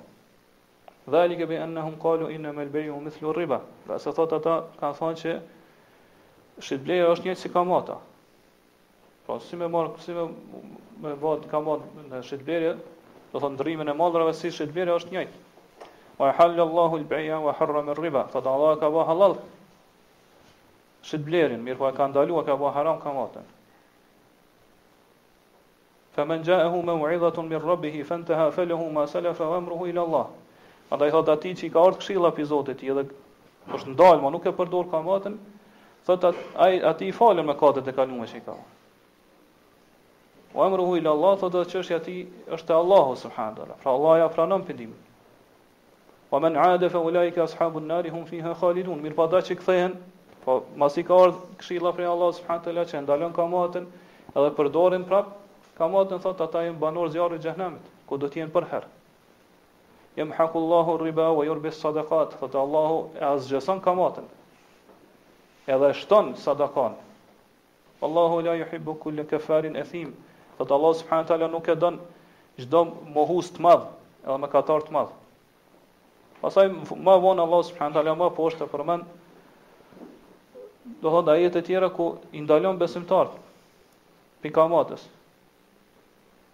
[1.05, 3.61] Dhalika bi annahum qalu inna al-bay'u mithlu ar-riba.
[3.85, 5.37] Pra sot ata kanë thënë që
[6.65, 8.01] shitbleja është njëjtë si kamata.
[9.25, 12.75] Pra si me marr, si me vot ka në shitberje,
[13.33, 15.87] do thon ndrymën e mallrave si shitberje është njëjtë.
[16.19, 18.21] Wa halallahu al-bay'a wa harrama ar-riba.
[18.35, 19.33] Fa Allah ka bë halal.
[21.09, 23.45] Shitblerin, mirë po e ka ndaluar, ka bë haram kamatën.
[26.27, 30.25] man ja'ahu maw'izatun min rabbih fantaha falahu ma salafa wa amruhu ila Allah.
[30.91, 33.03] Andaj thot ati që i ka ardhë këshilla për Zotit i edhe
[33.75, 35.35] është ndalë, ma nuk e përdor kamatën,
[36.07, 38.55] thot ati i falën me katët e kalume që i ka
[40.55, 42.13] O emruhu ila Allah, thotë dhe qështja ti
[42.57, 44.91] është e Allahu, subhanu dhe Pra Allah ja pranon pëndim.
[46.31, 49.01] Wa men ade fe ulaj ashabu në nari, hum fiha khalidun.
[49.03, 49.97] Mirë pa po da që këthehen,
[50.45, 53.89] po mas i ka ardhë këshila prej Allah, subhanu dhe që ndalon kamaten,
[54.31, 55.33] edhe përdorin prap,
[55.81, 58.91] kamaten thotë ata jenë banor zjarë i gjahnamit, ku do t'jenë për herë.
[60.21, 64.31] Jem haku Allahu riba wa jurbi sadakat, thotë Allahu e azgjeson kamaten,
[65.75, 66.95] edhe shton sadakan.
[68.09, 70.15] Allahu la juhibu kulle kefarin e thimë,
[70.57, 71.99] Thot Allah subhanahu taala nuk e don
[72.59, 73.87] çdo mohus të madh,
[74.23, 75.11] edhe mëkatar të madh.
[76.41, 79.03] Pastaj më vonë Allah subhanahu taala më poshtë përmend
[81.03, 83.35] do thot ajet e tjera ku i ndalon besimtarët
[84.45, 85.03] pikamatës.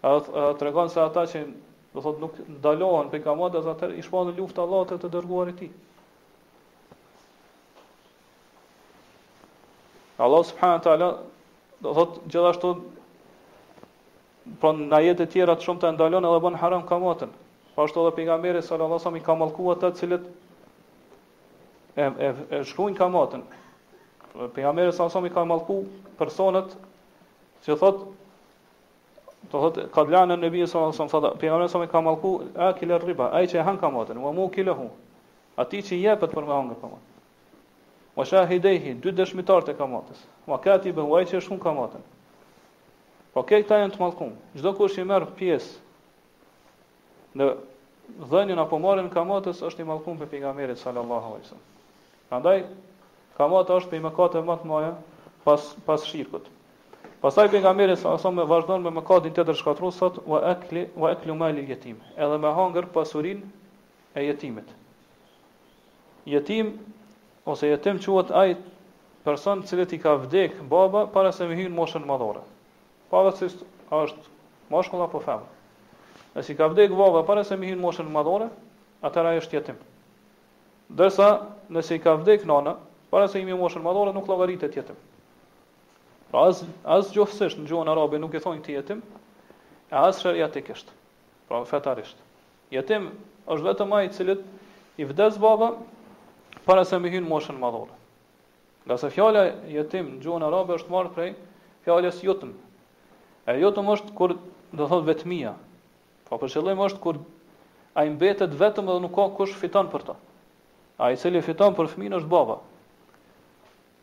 [0.02, 1.44] Edhe tregon se ata që
[1.94, 5.68] do thot nuk ndalohen pikamatës atë i shpon në luftë Allahut të, të dërguarit ti.
[10.22, 11.12] Allah subhanahu taala
[11.82, 12.74] do thot gjithashtu
[14.42, 17.30] po pra, na jetë të tjera të shumë të ndalon edhe bën haram kamatën.
[17.74, 20.24] Po ashtu edhe pejgamberi sallallahu alajhi wasallam i ka mallku ata të cilët
[21.96, 23.44] e e, e shkruajnë kamatën.
[24.54, 25.84] Pejgamberi sallallahu alajhi wasallam i ka mallku
[26.20, 26.76] personat
[27.66, 28.02] që thot
[29.52, 32.32] do thot ka dhënë nebi sallallahu alajhi wasallam pejgamberi sallallahu alajhi wasallam i ka mallku
[32.70, 34.90] akil ar-riba ai që han kamatën wa mu kilehu
[35.64, 36.92] aty që jepet për mëngë po.
[38.18, 40.18] Washahidehi dy dëshmitar të kamatës.
[40.46, 42.02] Wa katibe huaj që shkon kamatën.
[43.32, 44.32] Po okay, këta janë të mallkuar.
[44.60, 45.70] Çdo kush i merr pjesë
[47.40, 47.46] në
[48.32, 51.68] dhënien apo marrën kamatës, kamatos është i mallkuar për pejgamberin sallallahu alajhi wasallam.
[52.28, 52.56] Prandaj
[53.38, 54.90] kamata është për mëkate më të mëdha
[55.48, 56.44] pas pas shirkut.
[57.24, 61.32] Pastaj pejgamberi sallallahu me wasallam vazhdon me mëkatin tjetër shkatrur sot wa akli wa aklu
[61.40, 61.96] mal al-yatim.
[62.18, 63.40] Edhe me hëngër pasurin
[64.18, 64.68] e jetimit.
[66.34, 66.74] Jetim,
[67.52, 68.56] ose jetim, quhet ai
[69.28, 72.44] person i cili i ka vdekur baba para se të hyjë në moshën madhore.
[73.12, 73.46] Pavec se
[73.92, 74.22] është
[74.72, 75.48] mashkull apo femër.
[76.32, 78.46] Nëse ka vdekur vova para se mi hyn moshën madhore,
[79.04, 79.76] atëra është jetim.
[80.96, 81.26] Dërsa,
[81.76, 82.72] nëse i ka vdekur nana,
[83.12, 84.96] para se i mi moshën madhore nuk llogaritet jetim.
[86.30, 89.04] Pra as as gjofsesh në gjuhën arabe nuk e thonë ti jetim,
[89.92, 90.96] e as sharia tek është.
[91.50, 92.16] Pra fetarisht.
[92.72, 93.10] Jetim
[93.52, 94.38] është vetëm ai i cili
[94.96, 95.68] i vdes baba
[96.64, 97.92] para se mi hyn moshën madhore.
[98.88, 99.44] Nga se fjala
[99.76, 101.34] jetim në gjuhën arabe është marrë prej
[101.84, 102.56] fjalës jutm,
[103.50, 104.34] E jo të mështë kur
[104.78, 105.54] do thot vetëmia.
[106.28, 107.16] Po për qëllim është kur
[108.00, 110.14] a i mbetet vetëm dhe nuk ka kush fiton për ta.
[111.02, 112.58] A i cili fiton për fëmin është baba.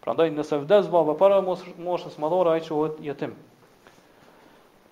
[0.04, 3.34] Pra ndaj nëse vdes baba para mos, moshës madhore a i që uhet jetim.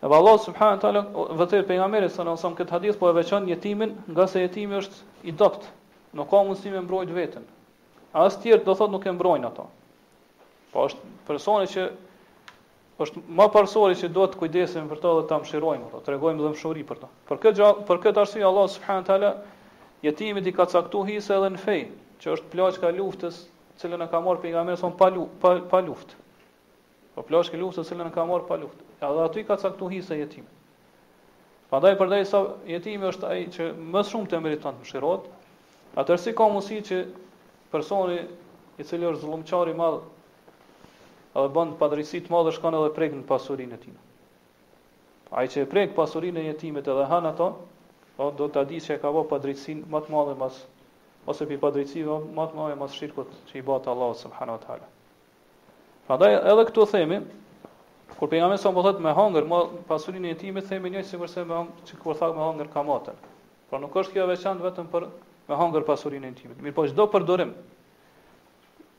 [0.01, 1.01] E Allah subhanë të talë,
[1.39, 4.41] vëtër për nga merit, së në nësëm këtë hadith, po e veçan jetimin, nga se
[4.43, 5.63] jetimi është i dopt,
[6.19, 7.45] nuk ka mundësi me mbrojt vetën.
[8.13, 9.67] A së tjertë do thot nuk e mbrojnë ato.
[10.73, 11.89] Po është personi që
[13.03, 16.47] është më parsori që duhet të kujdesim për to dhe ta mshirojmë, ato, të regojmë
[16.47, 17.09] dhe për to.
[17.29, 19.29] Për këtë, gjallë, për këtë arsye, Allah subhanë tala,
[20.05, 21.81] jetimit i ka caktuar hise edhe në fej,
[22.23, 23.43] që është plashka luftës,
[23.81, 26.17] cilën e ka marrë për nga son, pa, lu, pa, luftë.
[27.15, 28.87] Po plashka luftës, cilën e ka marrë pa luftë.
[29.05, 30.53] Edhe aty ka caktuar hise e jetimit.
[31.69, 35.25] Pandaj përdej sa jetimi është ai që më shumë të meriton të mëshirohet,
[36.01, 36.99] atëherë si ka mundësi që
[37.73, 38.21] personi
[38.81, 39.99] i cili është zullumçar i madh
[41.37, 43.93] edhe bën padrejsi të madhe shkon edhe prek në pasurinë e tij.
[45.37, 47.49] Ai që prek pasurinë e jetimit edhe han ato,
[48.17, 50.57] po do ta di se ka vënë padrejsin më të madh mas
[51.29, 54.63] ose bi padrejsi më të madh mas shirkut që i bota Allah Allahu subhanahu wa
[54.65, 54.87] taala.
[56.07, 57.19] Prandaj edhe këtu themi
[58.17, 59.49] kur pejgamberi sa më thotë me hëngër
[59.91, 63.17] pasurinë e jetimit themi një sigurisë me hëngër që kur thaq me hëngër kamatën.
[63.69, 65.05] Po pra nuk është kjo veçantë vetëm për
[65.51, 66.61] me hëngër pasurinë e jetimit.
[66.65, 67.51] Mirpo çdo përdorim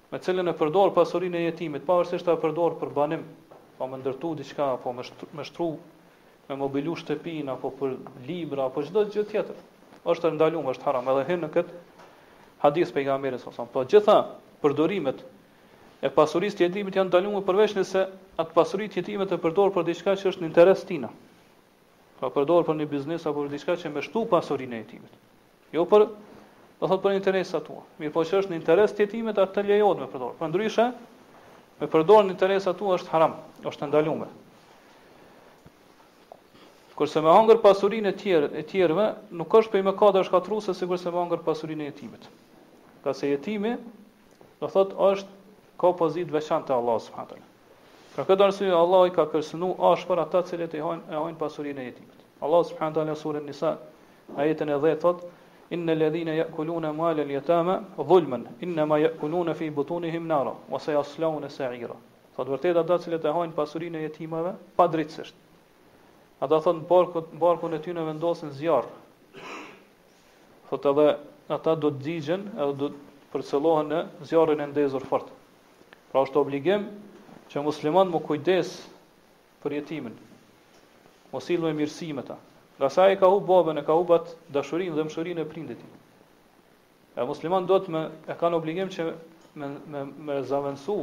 [0.08, 3.98] me cilën e përdor pasurinë e jetimit, pavarësisht ta përdor për banim, pa po më
[4.00, 5.66] ndërtu diçka apo më shtru, më shtru
[6.48, 9.58] me mobilu shtëpin apo për libra apo çdo gjë tjetër.
[10.08, 11.82] Është e ndaluar, është haram edhe hyn në këtë
[12.64, 14.14] hadith pejgamberes sa Po gjitha
[14.64, 15.20] përdorimet
[16.00, 18.06] e pasurisë të jetimit janë ndaluar përveç nëse
[18.40, 21.10] atë pasuri të jetimit e përdor për diçka që është në interes tina.
[22.18, 25.12] Pra përdor për një biznes apo për diçka që më shtu pasurinë e jetimit.
[25.76, 26.08] Jo për
[26.80, 27.80] do thot për interesat tua.
[27.98, 30.34] Mirë po që është në interes të jetimit, atë të lejot me përdor.
[30.38, 30.84] Për ndryshe,
[31.80, 33.34] me përdor në interesat tua është haram,
[33.66, 34.28] është ndalume.
[36.98, 40.76] Kërse me hëngër pasurin e, tjer, e tjerëve, nuk është për i me kada është
[40.78, 42.28] se kërse me hangër pasurin e jetimit.
[43.04, 43.76] Ka se jetimi,
[44.60, 45.28] do thot është
[45.78, 47.36] ka pozit veçan të Allah s.w.t.
[48.16, 51.38] Pra këtë arsye, Allah i ka kërsenu ashpër për ata cilët e hojnë, e hojnë
[51.38, 52.26] pasurinë e jetimit.
[52.42, 53.14] Allah s.w.t.
[53.20, 53.76] Surin Nisa,
[54.34, 55.22] ajetin e 10 thot:
[55.70, 61.94] inna alladhina ya'kuluna amwal al-yatama dhulman inna ma ya'kuluna fi butunihim nara wa sayaslawna sa'ira
[62.36, 65.34] thot vërtet ata që e hajnë pasurinë e jetimave pa drejtësisht
[66.44, 68.86] ata thon barkun barkun e tyre vendosin zjarr
[70.70, 71.06] thot edhe
[71.56, 74.00] ata do të digjen edhe do të përcëllohen në
[74.30, 75.28] zjarrin e ndezur fort
[76.12, 76.88] pra është obligim
[77.52, 78.72] që muslimanët mu kujdes
[79.62, 80.16] për jetimin
[81.32, 82.40] mos i lëmë mirësimet ata
[82.78, 85.80] Nësa e ka hu babën, e ka hu bat dashurin dhe mshurin e prindit.
[87.18, 89.06] E musliman do të me, e kanë obligim që
[89.58, 90.94] me, me, me zavënsu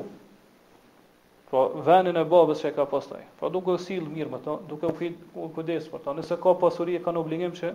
[1.49, 3.19] pra po, venin e babës që e ka pastaj.
[3.41, 6.15] Pra duke u silë mirë më ta, duke u fitë u kudesë për ta.
[6.17, 7.73] Nëse ka pasuri e kanë obligim që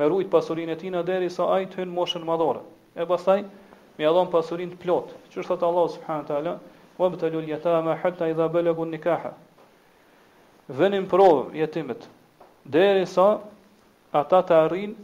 [0.00, 2.64] me rujtë pasurin e tina deri sa ajtë hynë moshën madhore.
[2.96, 3.42] E pastaj,
[4.00, 5.20] me adhon pasurin të plotë.
[5.36, 6.56] Që është Allah subhanë të ala,
[6.98, 8.48] vëmë të ljul jetama hëtta i dha
[8.96, 9.34] nikaha.
[10.80, 12.08] Venin provë jetimit,
[12.68, 13.38] deri sa
[14.12, 14.94] ata të arrin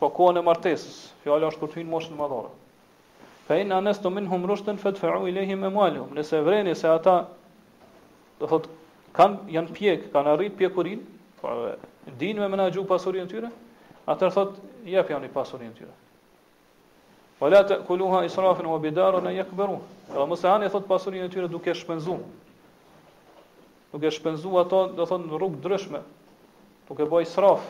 [0.00, 1.10] po kohën e martesës.
[1.24, 2.50] Fjala është për të hyrë moshën e madhore.
[3.48, 6.14] Fa anas nastu minhum rushtan fadfa'u ilayhim amwalahum.
[6.16, 7.28] Nëse vreni se ata
[8.40, 8.68] do thot
[9.16, 11.00] kan janë pjek, kanë arrit pjekurin,
[11.40, 11.48] po
[12.18, 13.50] din me menaxhu pasurinë e tyre,
[14.06, 14.52] ata thot
[14.84, 15.94] jep janë i pasurinë e tyre.
[17.38, 19.80] Po la ta kuluha israfan wa bidaran yakbaru.
[20.12, 22.20] Do mos e hanë thot pasurinë e tyre duke shpenzuar.
[23.92, 26.02] Duke shpenzuar ato, do thot në rrugë ndryshme,
[26.88, 27.64] po bëj sraf,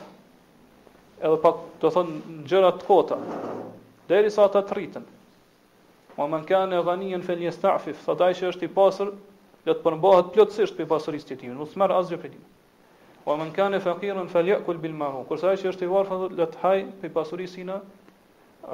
[1.19, 3.17] edhe pak të thonë në gjërat të kota,
[4.11, 5.07] deri sa ta të rritën.
[6.15, 9.11] Ma më nënkane e dhani në një stafif, sa daj që është i pasër,
[9.67, 12.45] dhe të përmbohet plëtsisht për pasuris pasëris të timin, nësë merë asë gjë për i
[13.27, 16.19] Ma më nënkane e fakirën në fel bil mahu, kërsa daj që është i varë,
[16.39, 17.77] dhe të hajë për i pasërisina,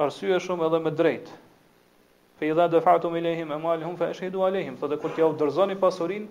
[0.05, 1.39] arsye shumë edhe me drejtë.
[2.39, 4.97] Fe i dha dhe fatum i lehim, e malihum, fe e shhidu a lehim, dhe
[5.01, 6.29] kur t'ja u dërzoni pasurin,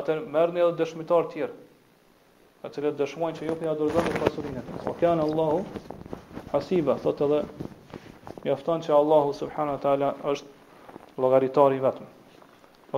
[0.00, 1.60] atër mërën e dëshmitar tjerë,
[2.58, 4.70] të cilët dëshmojnë që jo adorzat e pasurinet.
[4.90, 5.60] O kanë Allahu
[6.52, 7.42] hasiba, thot edhe,
[8.42, 12.08] mjafton që Allahu subhanu wa ta'ala është logaritari vetëm,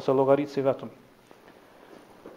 [0.01, 0.95] ose logaritësi vetëm.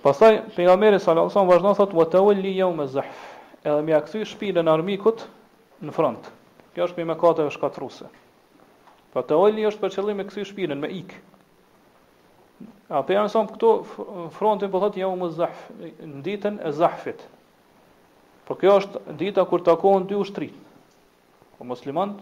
[0.03, 3.23] Pasaj, për nga meri sallallahu sallam vazhna, thot, vë të ulli jau me zëhf,
[3.63, 5.23] edhe më akësi shpilën armikut
[5.87, 6.27] në front.
[6.75, 8.09] Kjo është për me kateve e shkatruse.
[9.15, 11.21] Për të ulli është për qëllim e kësi shpilën me ikë,
[12.93, 13.69] A pe janë sëmë këto
[14.37, 15.61] frontin, po thotë, jemë më zahf,
[16.09, 17.23] në ditën e zahfit.
[18.43, 20.49] për po kjo është dita kur takohen dy ushtri.
[20.49, 22.17] o po muslimant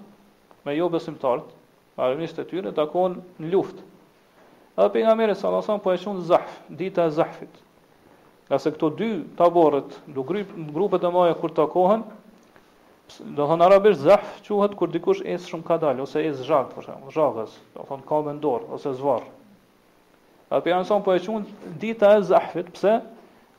[0.68, 1.50] me jo besimtarët,
[2.06, 3.82] arimisht e tyre, takohen në luft.
[4.80, 5.50] A për nga mire, sa
[5.88, 7.58] po e shumë zahf, dita e zahfit.
[8.50, 9.10] Nga se këto dy
[9.42, 12.04] taborët, në grupet e maja kur takohen,
[13.36, 16.88] do thonë arabisht zahf quhet kur dikush esë shumë ka dalë, ose esë zhagë, për
[16.88, 19.41] shumë, zhagës, do thonë ka mendor, ose zvarë.
[20.52, 22.96] Atë për janë sonë për po e qunë dita e zahfit, pëse?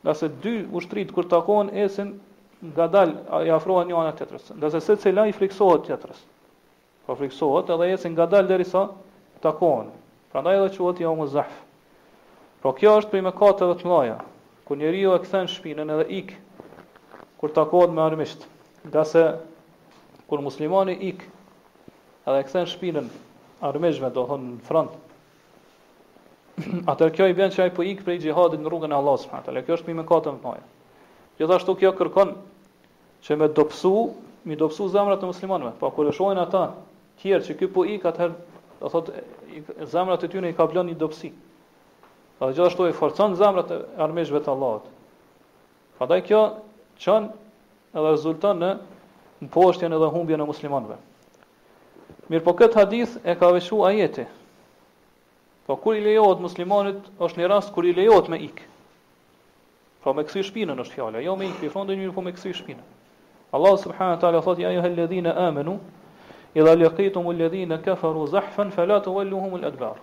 [0.03, 1.39] Nga se dy ushtrit kër të
[1.87, 2.11] esin
[2.69, 4.51] nga dal, i afrohen një anë të tjetërës.
[4.59, 6.19] Nga se se cila i friksohet tjetërës.
[7.07, 8.85] Po friksohet edhe esin nga dal dhe risa
[9.41, 9.53] të
[10.33, 11.53] Pra edhe quat i omë zahf.
[12.61, 14.15] Po kjo është për i me katë të mlaja.
[14.65, 16.31] Kër njeri jo e këthen shpinën edhe ik,
[17.41, 18.47] kër të akon me armisht.
[18.87, 19.23] Nga se
[20.29, 21.25] kër muslimani ik,
[22.25, 23.09] edhe e këthen shpinën
[23.69, 25.02] armishme, do thonë në frontë,
[26.91, 29.47] Atër kjo i bën që ai po ik prej gjihadit në rrugën e Allahut subhanahu
[29.47, 29.61] teala.
[29.65, 30.65] Kjo është më me katë më vonë.
[31.39, 32.33] Gjithashtu kjo kërkon
[33.25, 33.91] që me dopsu,
[34.45, 35.71] mi dopsu zemrat të muslimanëve.
[35.81, 36.61] Po kur e shohin ata
[37.23, 38.27] tjerë që ky po ik atë
[38.83, 39.23] do thotë
[39.95, 41.33] zemrat e tyre i ka blon një dopsi.
[42.37, 44.85] Po gjithashtu i forcon zemrat e armeshve të Allahut.
[45.97, 46.43] Prandaj kjo
[47.01, 47.31] çon
[47.93, 48.75] edhe rezulton në
[49.41, 50.95] në poshtjen edhe humbjen e muslimanëve.
[52.31, 54.23] Mirë po këtë hadith e ka veshu ajeti,
[55.65, 58.65] Po kur i lejohet muslimanit, është një rast kur i lejohet me ikë.
[60.03, 62.23] Pra po me kthy shpinën është fjala, jo me ikë ik, i fondi një po
[62.25, 62.87] me kthy shpinën.
[63.55, 65.77] Allah subhanahu wa taala thotë ja ayyuhal ladhina amanu
[66.59, 70.01] idha laqitum alladhina kafaru zahfan fala tawalluhum al-adbar.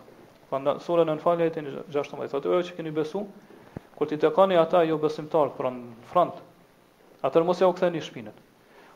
[0.49, 1.59] Pra në sura Anfal ayat
[1.93, 3.23] 16 thotë ojë që keni besu,
[3.99, 5.75] kur ti takoni ata jo besimtar pra
[6.13, 6.41] front,
[7.21, 8.33] atë mos ja u ktheni shpinën.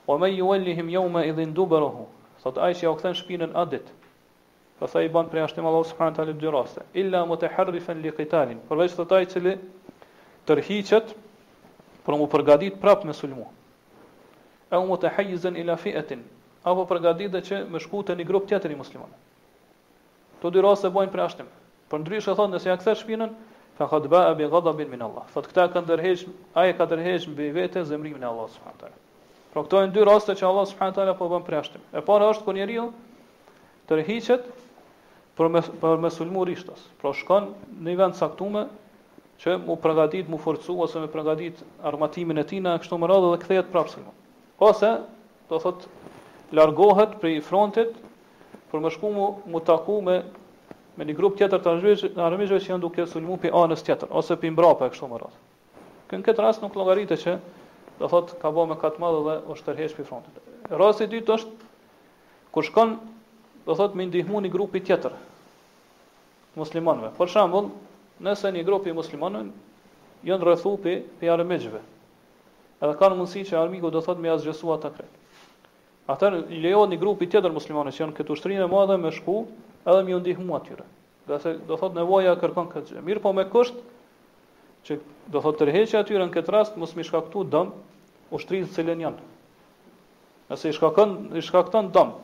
[0.08, 2.08] Wa may yuwallihim yawma idhin dubarahu.
[2.46, 3.82] Thotë ai që u kthen shpinën atë
[4.80, 6.82] Pasa i banë prej ashtim Allahu subhanët alim dy raste.
[6.98, 9.52] Illa më të harrifen li kitalin Përveç të taj cili
[10.50, 11.12] tërhiqet
[12.06, 13.44] Për më përgadit prap me sulmu
[14.70, 15.94] E më të hajizen ila fi
[16.72, 19.10] Apo përgadit dhe që më shku të një grup tjetër i musliman
[20.42, 21.50] Të dy rasta bojnë prej ashtim
[21.92, 23.32] Për ndryshë e thonë nësë ja këtër shpinën
[23.78, 25.24] Fa qad ba'a bi ghadabin min Allah.
[25.34, 26.20] Fa këta ka ndërhej,
[26.62, 28.94] ai ka ndërhej me vetë zemrimin e Allahut subhanallahu teala.
[29.52, 31.82] Pra këto janë dy raste që Allah subhanallahu teala po bën përjashtim.
[31.98, 32.84] E para është kur po njeriu
[33.88, 34.46] tërheqet
[35.34, 36.80] për me, për me sulmu rishtas.
[37.00, 37.50] Pra shkon
[37.82, 38.66] në një vend saktume
[39.42, 43.42] që mu përgatit, mu forcu, ose me përgatit armatimin e tina, kështu më radhë dhe
[43.44, 44.04] këthejet prapë
[44.62, 44.90] Ose,
[45.50, 45.88] do thot,
[46.54, 47.90] largohet për i frontit
[48.70, 50.20] për me shku mu, mu taku me,
[50.96, 51.72] me një grup tjetër të
[52.22, 55.42] armizhve që janë duke sulmu për anës tjetër, ose për mbrapa për kështu më radhë.
[56.12, 57.34] Kën këtë rast nuk logarite që
[57.98, 60.38] do thot, ka bë me katë madhe dhe o shtërhesh frontit.
[60.70, 61.70] Rasti i dytë është,
[62.54, 62.96] kur shkon
[63.66, 65.14] do thot me ndihmu një grupi tjetër
[66.54, 67.10] muslimanve.
[67.16, 67.70] Për shambull,
[68.22, 69.48] nëse një grupi muslimanve
[70.24, 71.80] jënë rëthu pi, pi armejgjve.
[72.84, 75.20] Edhe kanë mundësi që armiku do thot me asgjësu atë kret.
[76.12, 79.38] Atër i një grupi tjetër muslimanve që jënë këtë ushtrinë e madhe me shku
[79.88, 80.84] edhe me ndihmu atyre.
[81.24, 83.02] Dhe se do thot nevoja kërkon këtë gjë.
[83.06, 83.90] Mirë po me kështë,
[84.84, 84.98] që
[85.32, 87.72] do thot tërheqe atyre në këtë rast mos me shkaktu dëm
[88.36, 89.24] ushtrinë cilën janë.
[90.50, 92.20] Nëse i shkakton, i shkakton dëmë,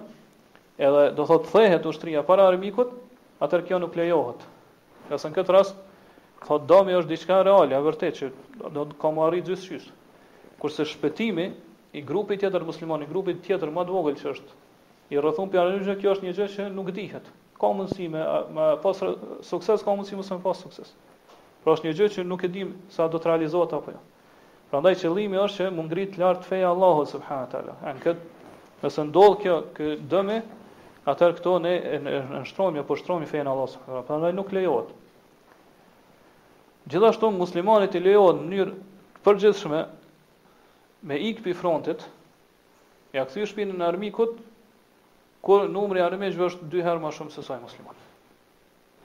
[0.82, 2.94] edhe do thotë thehet ushtria para armikut,
[3.44, 4.42] atër kjo nuk lejohet.
[5.12, 5.76] Ja sa në këtë rast,
[6.46, 9.90] po domi është diçka reale, e vërtetë që do të kam arrit gjithçysh.
[10.62, 11.46] Kurse shpëtimi
[11.94, 14.62] i grupit tjetër musliman, i grupit tjetër më të vogël që është
[15.14, 17.26] i rrethum për arsye kjo është një gjë që nuk dihet.
[17.62, 18.24] Ka mundësi me
[18.56, 19.02] me pas
[19.48, 20.90] sukses, ka mundësi mos me pas sukses.
[21.64, 24.00] Pra është një gjë që nuk e dim sa do të realizohet apo jo.
[24.00, 24.12] Ja.
[24.76, 27.76] Prandaj qëllimi është që mund ngrit lart feja Allahu subhanahu teala.
[27.86, 28.24] Në kët,
[28.82, 30.36] nëse ndodh kjo ky dëmi,
[31.08, 32.00] atëherë këto ne e
[32.42, 34.10] nshtrojmë apo shtrojmë fejen Allahu subhanahu teala.
[34.10, 34.92] Prandaj nuk lejohet.
[36.92, 38.76] Gjithashtu muslimanit i lejohet në mënyrë
[39.30, 39.80] përgjithshme
[41.12, 42.04] me ikë pi frontit,
[43.16, 44.42] ja kthy pinë në armikut
[45.48, 48.16] ku numri i armiqve është dy herë më shumë se sa i muslimanëve.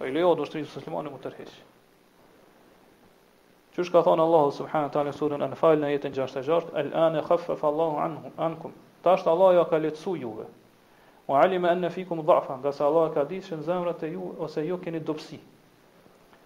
[0.01, 1.61] Po i lejohet ushtrisë muslimane mu tërheqë.
[3.81, 7.67] Qysh ka thënë Allahu subhanahu wa taala surën Anfal në jetën 66, al an khaffafa
[7.69, 8.73] Allahu anhum ankum."
[9.07, 10.45] Tash Allahu ja ka lehtësu juve.
[11.31, 14.77] Wa alima anna fikum dha'fan, qas Allahu ka ditë se zemrat e ju ose ju
[14.85, 15.39] keni dobësi.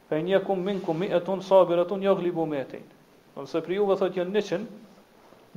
[0.09, 2.83] Fa in yakum minkum 100 sabiratun yaghlibu 200.
[3.37, 4.67] Nëse për juve thotë që nëçin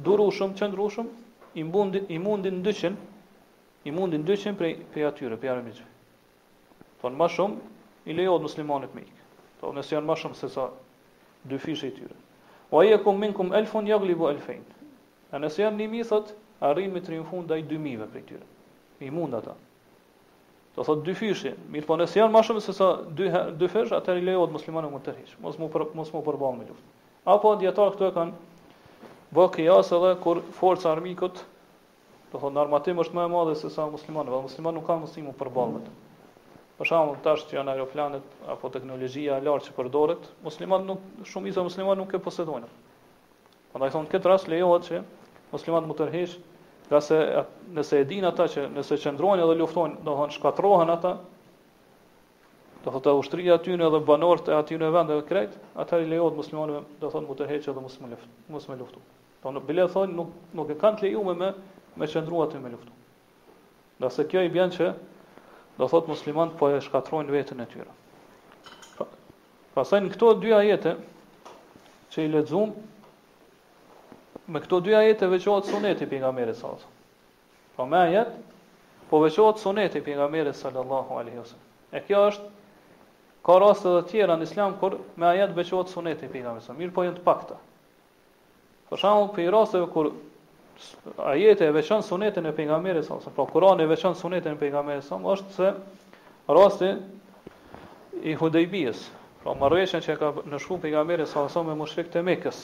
[0.10, 1.08] durushëm, çndrushëm,
[1.56, 2.96] i mundin i mundin 200
[3.86, 5.86] i mundin 200 prej prej atyre, prej armiqve.
[7.02, 9.14] Ton më shumë i lejohet muslimanit mik.
[9.62, 10.70] Po nëse janë më shumë se sa
[11.48, 12.16] dy fishe i tyre.
[12.72, 14.64] O aje kum kum elfun, ja glibu elfejn.
[15.32, 16.34] E nësë janë një mi, thot,
[16.64, 18.46] arrin me triumfun dhe i dy mive për i tyre.
[19.08, 19.56] I mund ata.
[20.76, 23.70] Do thot dy fishe, mirë po nësë janë ma shumë se sa dy, her, dy
[23.72, 25.36] fish, atër i lejot muslimane më të rish.
[25.44, 26.96] Mos mu, për, mos përbal me luft.
[27.28, 31.42] Apo djetarë këtu e kanë bë kjas edhe kur forca armikët,
[32.34, 35.06] do thot, në armatim është më e madhe se sa muslimane, dhe muslimane nuk kanë
[35.08, 35.96] muslimu përbal me të.
[36.78, 41.50] Për shembull tash që janë aeroplanet apo teknologjia e lartë që përdoret, muslimanët nuk shumë
[41.52, 42.68] isë muslimanë nuk e posedojnë.
[43.72, 45.00] Prandaj thonë këtë rast lejohet që
[45.56, 46.36] muslimanët të tërhesh,
[46.92, 47.18] qase
[47.80, 51.16] nëse e dinë ata që nëse qëndrojnë dhe luftojnë, do të thonë shkatrohen ata.
[52.86, 56.06] Do thotë ushtria aty në dhe banorët e aty në vend të krejt, ata i
[56.14, 58.22] lejohet muslimanëve, do thonë të tërhesh dhe muslimanë,
[58.54, 59.02] mos më luftu.
[59.42, 60.30] Do në bile thonë nuk
[60.62, 61.52] nuk e kanë lejuar me
[61.98, 62.94] me qëndruar aty me luftu.
[64.06, 64.94] Nëse kjo i bën që
[65.78, 67.94] do thot muslimant po e shkatrojnë vetën e tyre.
[68.98, 69.06] Po.
[69.78, 70.96] Pastaj në këto dy ajete
[72.14, 72.74] që i lexuam
[74.48, 76.74] me këto dy ajete veçohet suneti pejgamberit sa.
[77.78, 78.34] Po me ajet
[79.12, 81.66] po veçohet suneti pejgamberit sallallahu alaihi wasallam.
[81.94, 82.54] E kjo është
[83.48, 86.74] ka raste të tjera në islam kur me ajet veçohet suneti pejgamberit sa.
[86.80, 87.60] Mirë po janë të pakta.
[88.90, 90.14] Për shembull, për rasteve kur
[91.18, 95.04] ajete e veçan sunetën e pejgamberit sa ose pra Kurani e veçan sunetën e pejgamberit
[95.04, 95.70] sa është se
[96.48, 96.92] rasti
[98.24, 99.02] i Hudaybiyes
[99.44, 102.60] pra po, marrëshën që ka në shkum pejgamberit sa ose me mushrik të Mekës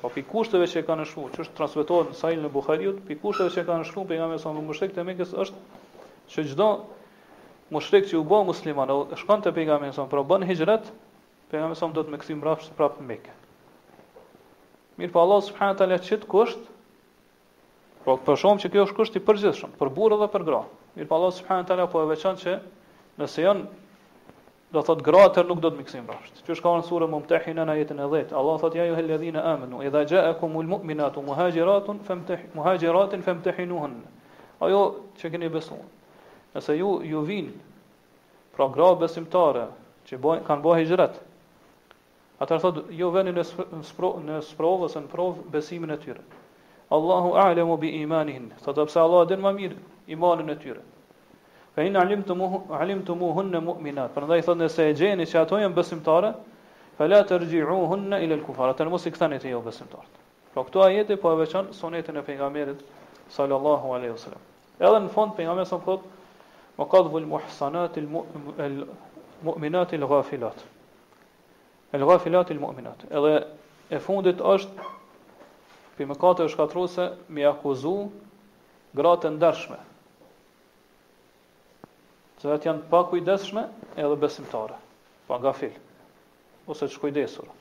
[0.00, 3.64] pa po, pikushteve që ka shku, që është transmetuar në Sahel në Buhariut, pikushteve që
[3.66, 5.62] kanë shku pejgamberi sa më mushrik të Mekës është
[6.32, 6.68] që çdo
[7.74, 10.90] mushrik që u bë musliman, ai shkon te pejgamberi sa për bën hijret,
[11.50, 13.34] pejgamberi sa do të më kthim mbrapsht prapë në Mekë.
[15.10, 16.60] Po, Allah subhanahu taala çit kusht,
[18.08, 20.58] Po për shkak që kjo është kusht i përgjithshëm për burrë dhe për gra.
[20.96, 22.54] Mirpo Allah subhanahu teala po e veçon që
[23.22, 23.66] nëse janë
[24.76, 26.30] do thot gratë nuk do të miksim bash.
[26.46, 28.32] Që është ka në surën Mumtahin në ajetin e 10.
[28.40, 33.98] Allah thot ja ju helladhina amanu idha ja'akumul mu'minatu muhajiratun famtah muhajiratin famtahinuhun.
[34.64, 34.80] Ajo
[35.20, 35.84] që keni besuar.
[36.56, 37.52] Nëse ju ju vin
[38.56, 39.66] pra gra besimtare
[40.08, 41.20] që bojnë, kanë bërë hijrat.
[42.40, 43.46] Atëherë thot ju jo vëni në
[44.00, 46.22] në sprovë ose në provë besimin e tyre.
[46.90, 48.50] Allahu a'lemu bi imanihin.
[48.64, 49.80] Sa të përsa Allah edhe në më mirë
[50.14, 50.80] imanën e tyre.
[51.76, 54.14] Fa in alim të në mu'minat.
[54.14, 56.30] Përnda i thotë nëse e gjeni që ato jenë besimtare,
[56.96, 58.72] fa la të rgjiru hënë ilë lë kufarë.
[58.74, 60.08] Atë në musik të jo besimtare.
[60.54, 62.80] Pro këto ajeti po e veçan sonetin e pengamerit
[63.36, 64.40] sallallahu alaihi wasallam.
[64.80, 66.04] Edhe në fond pengamerit sëmë këtë,
[66.78, 70.64] më qadhu vë l-muhsanat l-mu'minat l ghafilat."
[71.98, 73.06] l ghafilat l-mu'minat.
[73.12, 73.36] Edhe
[73.90, 74.72] e fundit është
[75.98, 77.04] për më katë është më se
[77.36, 77.96] mi akuzu
[79.00, 79.78] gratë ndërshme.
[82.38, 83.62] që vetë janë pa kujdeshme
[83.98, 84.76] edhe besimtare,
[85.26, 85.72] pa nga fil,
[86.70, 87.54] ose që kujdesurë.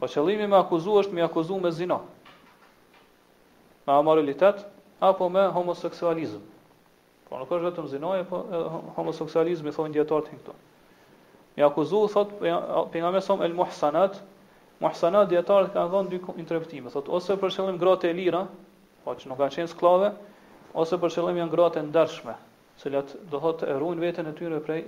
[0.00, 2.00] Po qëllimi me akuzu është me akuzu me zina,
[3.86, 4.64] me amoralitet,
[5.10, 6.42] apo me homoseksualizm.
[7.28, 8.42] Po nuk është vetëm zina, e po
[8.98, 10.58] homoseksualizm i thonë djetartë hinkëto.
[11.54, 12.42] Me akuzu, thotë,
[12.90, 14.18] për nga mesom, el muhsanat,
[14.82, 16.90] Muhsana dietarët kanë dhënë dy interpretime.
[16.94, 18.42] Thotë ose për qëllim gratë e lira,
[19.06, 20.10] po që nuk kanë qenë sklave,
[20.82, 22.36] ose për qëllim janë gratë e ndershme,
[22.82, 24.84] cilat do thotë e ruajnë veten e tyre prej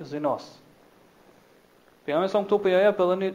[2.01, 3.27] Për Pejgamberi son këtu po ja jep edhe një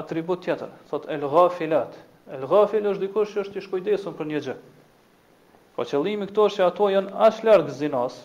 [0.00, 0.72] atribut tjetër.
[0.90, 1.92] Thotë el ghafilat.
[2.36, 4.54] El ghafil është dikush që është i shkujdesur për një gjë.
[5.76, 8.16] Po qëllimi këto është që ato janë as larg zinës,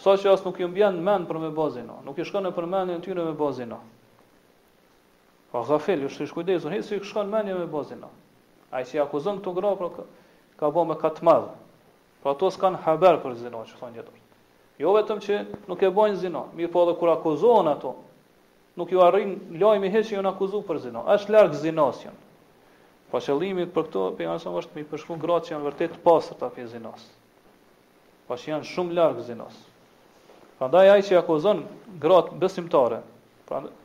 [0.00, 1.52] sa so që as nuk i mbjen mend për me
[2.10, 3.80] nuk i shkon në përmendjen e tyre me bazino.
[5.52, 8.08] Po gafel, ju shtish kujdesu, hej se ju shkon mendje me bazina.
[8.72, 10.04] Ai si akuzon këto gra për ka,
[10.60, 11.50] ka bë më kat madh.
[12.22, 14.16] Po pra, ato s'kan haber për zinë që thonë jetë.
[14.80, 17.90] Jo vetëm që nuk e bojnë zinë, mirë po edhe kur akuzohen ato,
[18.80, 21.04] nuk ju arrin lajmi hej se ju na akuzu për zinë.
[21.18, 22.16] Është larg zinosjen.
[23.12, 26.40] Po qëllimi për këto pejgamberi është mi i përshkruar gratë që janë vërtet të pastër
[26.40, 27.04] ta fizë zinos.
[28.26, 29.58] Po që janë shumë larg zinos.
[30.56, 31.60] Prandaj ai që akuzon
[32.00, 33.02] gratë besimtare,
[33.50, 33.76] prandaj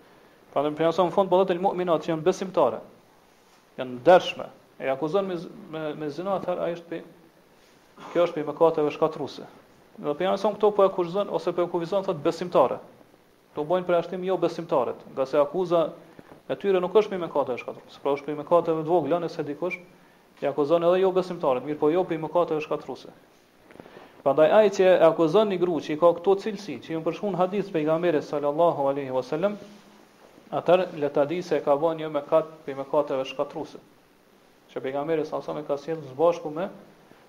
[0.57, 2.77] Pra në pjesa në fund bëhet el mu'minat që janë besimtare.
[3.77, 4.47] Janë dershme.
[4.81, 5.35] E akuzon me
[5.75, 6.99] me, me zinë atëherë ai është pe
[8.13, 9.45] kjo është pe mëkateve shkatruese.
[10.01, 12.79] Dhe për janë këto po akuzon ose po e akuzon thotë besimtare.
[13.51, 15.83] Kto bojnë për ashtim jo besimtarët, nga se akuza
[16.53, 19.77] e tyre nuk është pe mëkateve shkatruese, pra është pe mëkateve të vogla nëse dikush
[20.41, 23.13] i akuzon edhe jo besimtarët, mirë po jo pe mëkateve shkatruese.
[24.25, 27.69] Prandaj ai që e akuzon një gruaj që ka këto cilësi, që i përshkon hadith
[27.77, 29.61] pejgamberit sallallahu alaihi wasallam,
[30.49, 33.81] Atër, le ta di se e ka bën një me katë për me katëve shkatruse.
[34.71, 36.69] Që për nga mërë e sasëm e ka sjenë zbashku me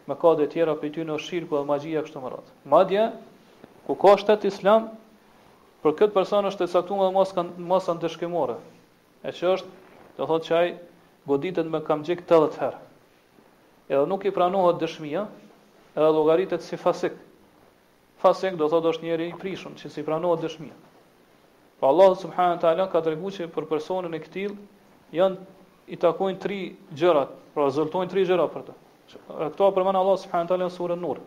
[0.06, 2.50] me katëve tjera për ty në shirkë dhe magjia kështë më radh.
[2.74, 3.08] Madje,
[3.88, 4.86] ku ka shtetë islam,
[5.82, 8.56] për këtë person është të saktumë dhe masën të shkimore.
[9.26, 9.68] E që është,
[10.14, 10.74] të thotë që ajë
[11.32, 12.80] goditet me kamxhik 80 të herë.
[13.98, 15.26] Edhe nuk i pranohet dëshmija,
[15.98, 17.18] edhe logaritet si fasik.
[18.22, 20.78] Fasik, do thotë është njeri i prishun, që si pranohet dëshmia.
[21.80, 24.54] Po Allahu subhanahu wa taala ka treguar se për personin e këtill
[25.14, 25.38] janë
[25.86, 26.56] i takojnë tre
[26.98, 28.74] gjërat, pra rezultojnë tre gjëra për të.
[29.46, 31.20] Ato përmen Allah subhanahu wa taala në surën Nur.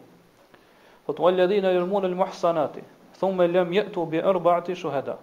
[1.08, 2.84] Fot walladhina yarmuna almuhsanati
[3.22, 5.16] thumma lam yatu bi arba'ati shuhada.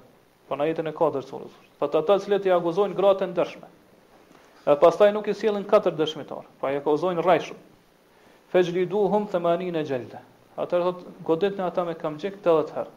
[0.48, 1.52] Po na jetën e katër surës.
[1.78, 3.68] Po ata të cilët i aguzojnë gratë ndershme.
[4.64, 7.54] E pastaj nuk i sjellin katër dëshmitar, pa po i aguzojnë rreshu.
[8.52, 10.22] Fejliduhum 80 jelde.
[10.58, 12.96] Atëherë thot godetni ata me kamxhik 80 herë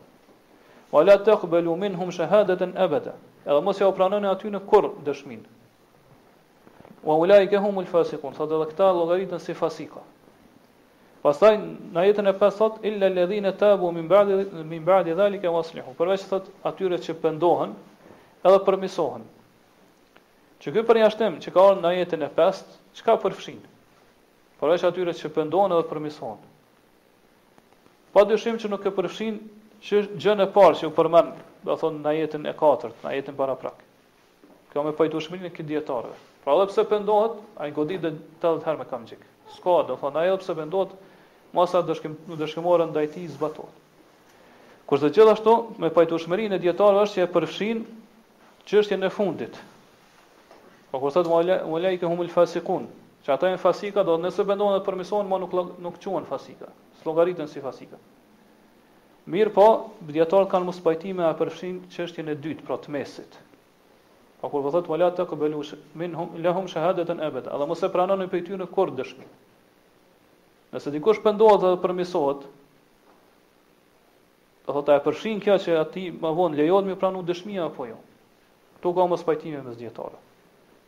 [0.92, 3.14] wa la taqbalu minhum shahadatan abada.
[3.46, 5.40] Edhe mos ja u aty në kurr dëshmin.
[7.04, 8.36] Wa ulaika humul fasiqun.
[8.36, 10.02] Sa edhe këta llogaritën si fasika.
[11.24, 11.58] Pastaj
[11.94, 15.94] na jetën e 5 thot illa alladhina tabu min ba'di min ba'di dhalika waslihu.
[15.98, 17.76] Përveç thot atyre që pendohen
[18.44, 19.24] edhe përmisohen.
[20.62, 22.66] Që ky përjashtim që ka në jetën e 5,
[22.98, 23.62] çka përfshin?
[24.60, 26.42] Përveç atyre që pendohen edhe përmisohen.
[28.14, 29.38] Pa dyshim që nuk e përfshin
[29.82, 33.38] Që gjën e parë që u përmend, do thonë në jetën e katërt, në jetën
[33.38, 33.80] para prak.
[34.74, 36.18] Kjo me pajtueshmërinë e këtij dietarëve.
[36.44, 38.12] Pra edhe pse pendohet, ai goditë
[38.44, 39.24] 80 herë me kamçik.
[39.56, 40.94] S'ka, do thonë, ai pse pendohet,
[41.58, 42.14] mos dëshkim,
[42.44, 43.82] dëshkimore ndaj tij zbatohet.
[44.90, 47.84] Kurse gjithashtu me pajtueshmërinë e dietarëve është që e përfshin
[48.72, 49.60] çështjen e fundit.
[50.94, 52.86] Po kur thotë ulai ka humul fasikun,
[53.26, 55.56] që ata janë fasika, do nëse bendohen dhe përmisohen, ma nuk,
[55.88, 56.70] nuk quen fasika,
[57.02, 57.98] s'logaritën si fasika.
[59.32, 59.66] Mirë po,
[60.12, 63.38] djetarët kanë mos pajti me a përshin qështjën e dytë, pra të mesit.
[64.42, 65.78] Pa po, kur vëthët, më latë të u shë,
[66.48, 69.30] lehum shahadet e në ebet, edhe mos e pranën e pejty në kërë dëshmi.
[70.74, 72.44] Nëse dikush pëndohet dhe përmisohet,
[74.68, 78.00] dhe thëta e përshin kja që ati më vonë lejot, më pranu dëshmi apo jo.
[78.80, 80.32] Këtu ka mos pajti me mes po, djetarët.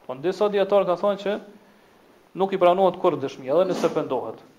[0.03, 1.37] Po në disa djetarë ka thonë që
[2.43, 4.49] nuk i pranohet kërë dëshmi, edhe nëse pëndohet.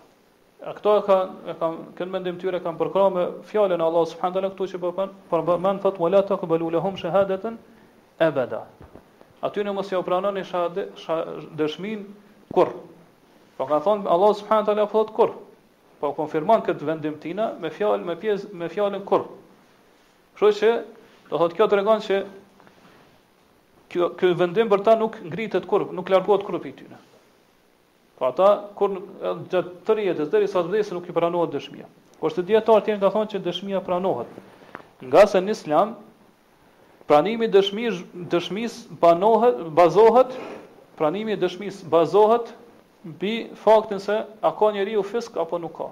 [0.65, 1.17] E këto e ka,
[1.53, 1.67] e ka,
[1.99, 5.11] kënë mendim tyre kanë përkra me fjallën e Allah subhanë dhe këtu që po përpën,
[5.29, 7.59] përmën thotë, më latë të këbëllu lehum shahadetën
[8.17, 8.61] e beda.
[9.45, 10.45] Aty në mësë ja upranën i
[11.61, 12.07] dëshmin
[12.57, 12.73] kur.
[13.59, 15.35] Po ka thonë Allah subhanë dhe këtë kur.
[16.01, 19.29] Po konfirman këtë vendim tina me fjallën, me pjez, me fjallën kur.
[20.41, 20.73] Kështu që,
[21.29, 22.23] do thotë kjo të regon që,
[23.95, 26.97] Kjo, kjo vendim për ta nuk ngritet kur, nuk largohet kur për tyne.
[28.19, 28.49] Po ata
[28.79, 28.91] kur
[29.51, 31.89] gjatë 30 deri sa të vdesë nuk i pranohet dëshmia.
[32.21, 34.29] Por se dietar tani ka thonë që dëshmia pranohet.
[35.03, 35.95] Nga se në Islam
[37.11, 37.99] pranimi dëshmis
[38.35, 40.37] dëshmis banohet bazohet
[41.01, 42.55] pranimi i dëshmis bazohet
[43.11, 43.33] mbi
[43.65, 45.91] faktin se a ka njeriu fisk apo nuk ka.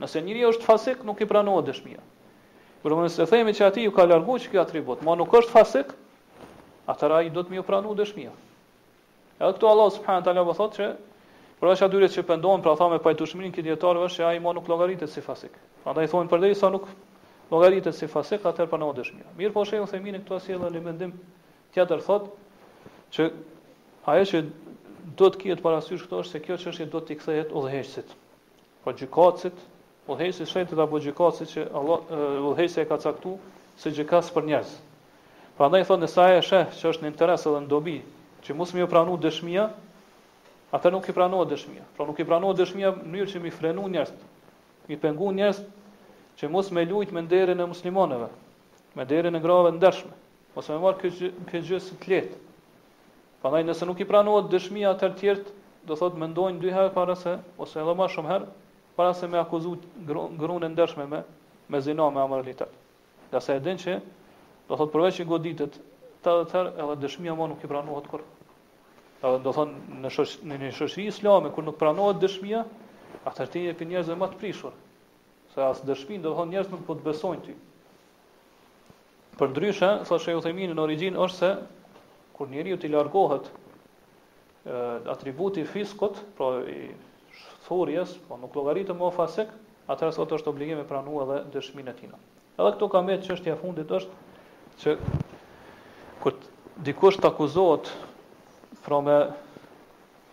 [0.00, 2.00] Nëse njeriu është fasik nuk i pranohet dëshmia.
[2.86, 5.90] Por më se themi që ati u ka larguar çka atribut, mo nuk është fasik,
[6.90, 8.32] atëra i do të më pranojë dëshmia.
[9.42, 10.88] Edhe këtu Allah subhanahu taala thotë që
[11.62, 14.50] Por është atyre që pendohen pra tha me pajtushmërinë këtë dietar është se ai mo
[14.54, 15.54] nuk llogaritet si fasik.
[15.84, 16.88] Prandaj thonë përdej sa nuk
[17.52, 19.22] llogaritet si fasik, atëherë pa nevojë dëshmi.
[19.38, 21.12] Mirë po shehu themi në këtë asjellë në mendim
[21.76, 23.26] tjetër thotë që
[24.14, 24.40] ajo që
[25.22, 28.10] do të kiet parasysh këto është se kjo çështje do t'i kthehet udhëheqësit.
[28.82, 29.62] Po gjykatësit,
[30.10, 33.38] udhëheqësit shëntet apo gjykatësit që Allah udhëheqësi e ka caktuar
[33.84, 34.74] se gjykas për njerëz.
[35.62, 37.98] Prandaj thonë se ajo është që është në interes edhe në dobi
[38.48, 39.70] që mos më jo pranu dëshmia,
[40.72, 41.84] atë nuk i pranohet dëshmia.
[41.96, 44.12] Pra nuk i pranohet dëshmia në mënyrë që mi frenu njerëz,
[44.88, 45.60] mi pengu njerëz
[46.40, 48.30] që mos me lujt me nderin e muslimanëve,
[48.96, 50.14] me nderin e grave ndershme,
[50.56, 52.38] mos me marr këtë këtë gjë së lehtë.
[53.42, 55.54] Prandaj nëse nuk i pranohet dëshmia atë të tjerë,
[55.84, 58.48] do thotë mendojnë dy herë para se ose edhe më shumë herë
[58.96, 59.74] para se me akuzu
[60.06, 61.22] gruan e ndershme me
[61.72, 62.70] me zinë me amoralitet.
[63.32, 63.96] Ja sa e din që
[64.68, 65.78] do thotë përveç që goditet
[66.22, 68.28] të edhe edhe dëshmia më nuk i pranohet kurrë.
[69.22, 72.64] Do të thon në shosh, në një shoqëri islame ku nuk pranohet dëshmia,
[73.30, 74.72] atëherë ti je njerëz më të prishur.
[75.54, 77.54] Sa as dëshmi, do të thon njerëz nuk po të besojnë ti.
[79.38, 81.52] Për ndryshe, sa shehu themin në origjinë është se
[82.38, 83.54] kur njeriu ti largohet e,
[85.14, 86.82] atributi i fiskut, pra i
[87.68, 89.52] thurjes, po nuk llogaritë më fasik,
[89.86, 92.10] atëherë sot është obligim të pranuar edhe dëshminë e tij.
[92.58, 94.96] Edhe këtu ka më çështja e fundit është që
[96.26, 96.40] kur
[96.90, 97.92] dikush të akuzohet
[98.84, 99.16] pra me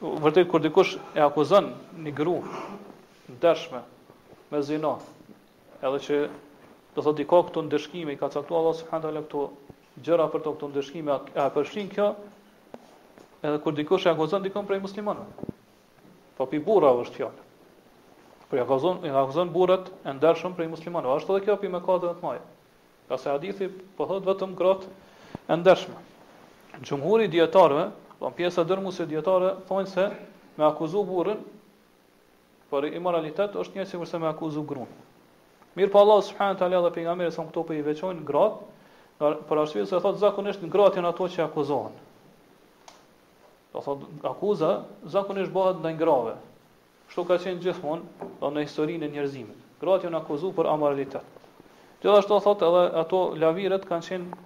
[0.02, 1.72] vërtet kur dikush e akuzon
[2.06, 2.64] një grua
[3.30, 3.82] ndershme
[4.50, 4.96] me zina,
[5.86, 6.16] edhe që
[6.96, 9.44] do thotë diko këtu ndeshkimi ka caktuar Allah subhanahu wa këtu
[10.06, 12.08] gjëra për to këtu ndeshkimi a, a përfshin kjo
[13.46, 15.54] edhe kur dikush e akuzon dikon prej muslimanëve
[16.40, 17.48] po pi burra është fjalë
[18.50, 21.84] po ja akuzon e akuzon burrat e ndershëm prej muslimanëve ashtu edhe kjo pi me
[21.86, 22.42] kodën e tij
[23.12, 24.88] pasi hadithi po thot vetëm grot
[25.46, 26.06] e ndershme
[26.80, 27.90] Gjumhuri djetarve,
[28.20, 30.06] Do po, në pjesë e dërmu se djetare thonë se
[30.60, 31.40] me akuzu burën,
[32.72, 34.92] për i moralitet është një që se me akuzu grunë.
[35.80, 37.78] Mirë pa po Allah, subhanë të alja dhe për nga mire, sa në këto për
[37.80, 38.60] i veqojnë gratë,
[39.50, 41.96] për ashtu se thotë zakonisht në gratë në ato që akuzohen.
[43.74, 44.74] Do thotë akuza
[45.16, 46.36] zakonisht bëhet ndaj grave.
[47.08, 49.64] Kështu ka qenë gjithmonë do në historinë e njerëzimit.
[49.82, 51.36] Gratë janë akuzuar për amoralitet.
[52.04, 54.44] Gjithashtu thotë edhe ato lavirët kanë qenë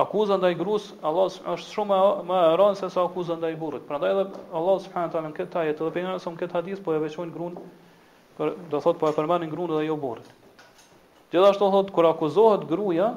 [0.00, 1.96] akuza ndaj gruas Allah është shumë
[2.28, 3.82] më e rën se sa akuza ndaj burrit.
[3.88, 7.00] Prandaj edhe Allah subhanahu taala në këtë ajet edhe pejgamberi son këtë hadith po e
[7.02, 7.56] veçojnë gruan
[8.38, 10.30] për do thot po e përmendin gruan dhe jo burrin.
[11.32, 13.08] Gjithashtu thot kur akuzohet gruaja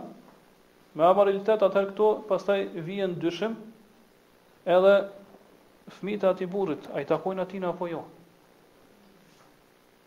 [0.97, 3.53] me amoralitet atë këtu, pastaj vjen dyshim
[4.77, 4.95] edhe
[6.01, 8.01] fëmijët e atij burrit, ai takojnë atin apo jo.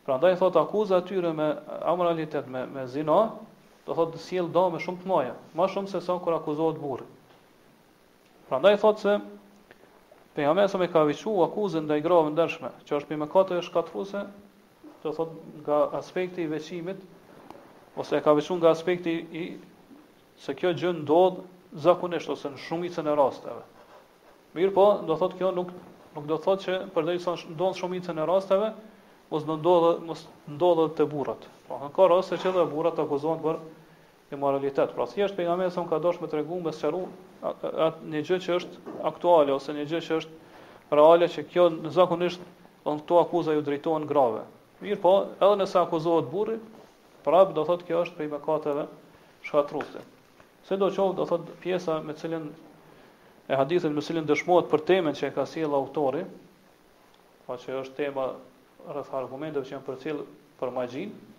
[0.09, 1.53] Prandaj thot akuza atyre me
[1.95, 3.23] amoralitet, me me zinë,
[3.87, 7.05] do thot të sjell do shumë të moja, më shumë se sa kur akuzohet burri.
[8.49, 9.17] Prandaj thot se
[10.37, 14.23] pejgamberi sa më ka viçu akuzën ndaj grave ndershme, që është më kot është shkatruese,
[15.05, 17.01] do thot nga aspekti i veçimit
[18.01, 19.45] ose e ka viçu nga aspekti i
[20.45, 21.43] se kjo gjë ndodh
[21.85, 23.63] zakonisht ose në shumicën e rasteve.
[24.57, 25.75] Mirë po, do thot kjo nuk
[26.15, 28.73] nuk do thot që përderisa ndodh shumicën e rasteve,
[29.31, 30.25] mos ndodh mos
[30.55, 31.45] ndodh te burrat.
[31.79, 33.57] Pra ka rast se çdo burrat akuzohen për
[34.37, 34.93] immoralitet.
[34.95, 37.01] Pra thjesht pejgamberi sa ka dashur me tregu me sheru
[37.51, 37.73] atë
[38.13, 42.47] një gjë që është aktuale ose një gjë që është reale që kjo në zakonisht
[42.91, 44.45] on këto akuza ju drejtohen grave.
[44.85, 46.59] Mirë po, edhe nëse akuzohet burri,
[47.27, 48.87] prapë do thotë kjo është për mëkateve
[49.49, 50.03] shkatruese.
[50.69, 52.51] Se do qovë, do thotë pjesa me cilin
[53.51, 56.23] e hadithin me cilin dëshmohet për temën që e ka sjell autori,
[57.47, 58.31] pa po që është tema
[58.89, 60.29] rreth argumenteve që janë për cilë
[60.61, 61.34] për magjinë,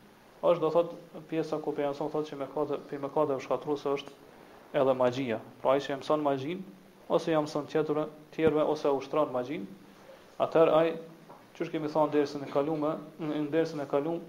[0.52, 0.90] është do thot
[1.30, 5.40] pjesa ku pejgamberi thotë thot se me ka pe me kate shkatruese është edhe magjia.
[5.62, 6.60] Pra ai që e mëson magjin
[7.18, 8.02] ose jam son tjetër
[8.36, 9.64] tjerëve ose ushtron magjin,
[10.46, 10.92] atëherë ai
[11.58, 12.86] çush kemi thon dersën e kaluam,
[13.26, 14.22] në dersën e kaluar,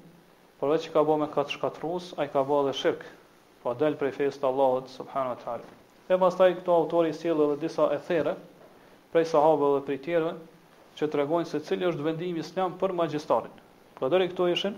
[0.61, 3.05] përveç që ka bë me të shkatrues, ai ka bë edhe shirk.
[3.63, 5.65] Po dal prej fesë të Allahut subhanahu wa taala.
[6.15, 8.37] E pastaj këto autori sjell edhe disa ethere
[9.13, 10.35] prej sahabëve dhe prej tjerëve
[10.97, 13.57] që tregojnë se cili është vendimi islam për magjistarin.
[14.01, 14.77] Po këto ishin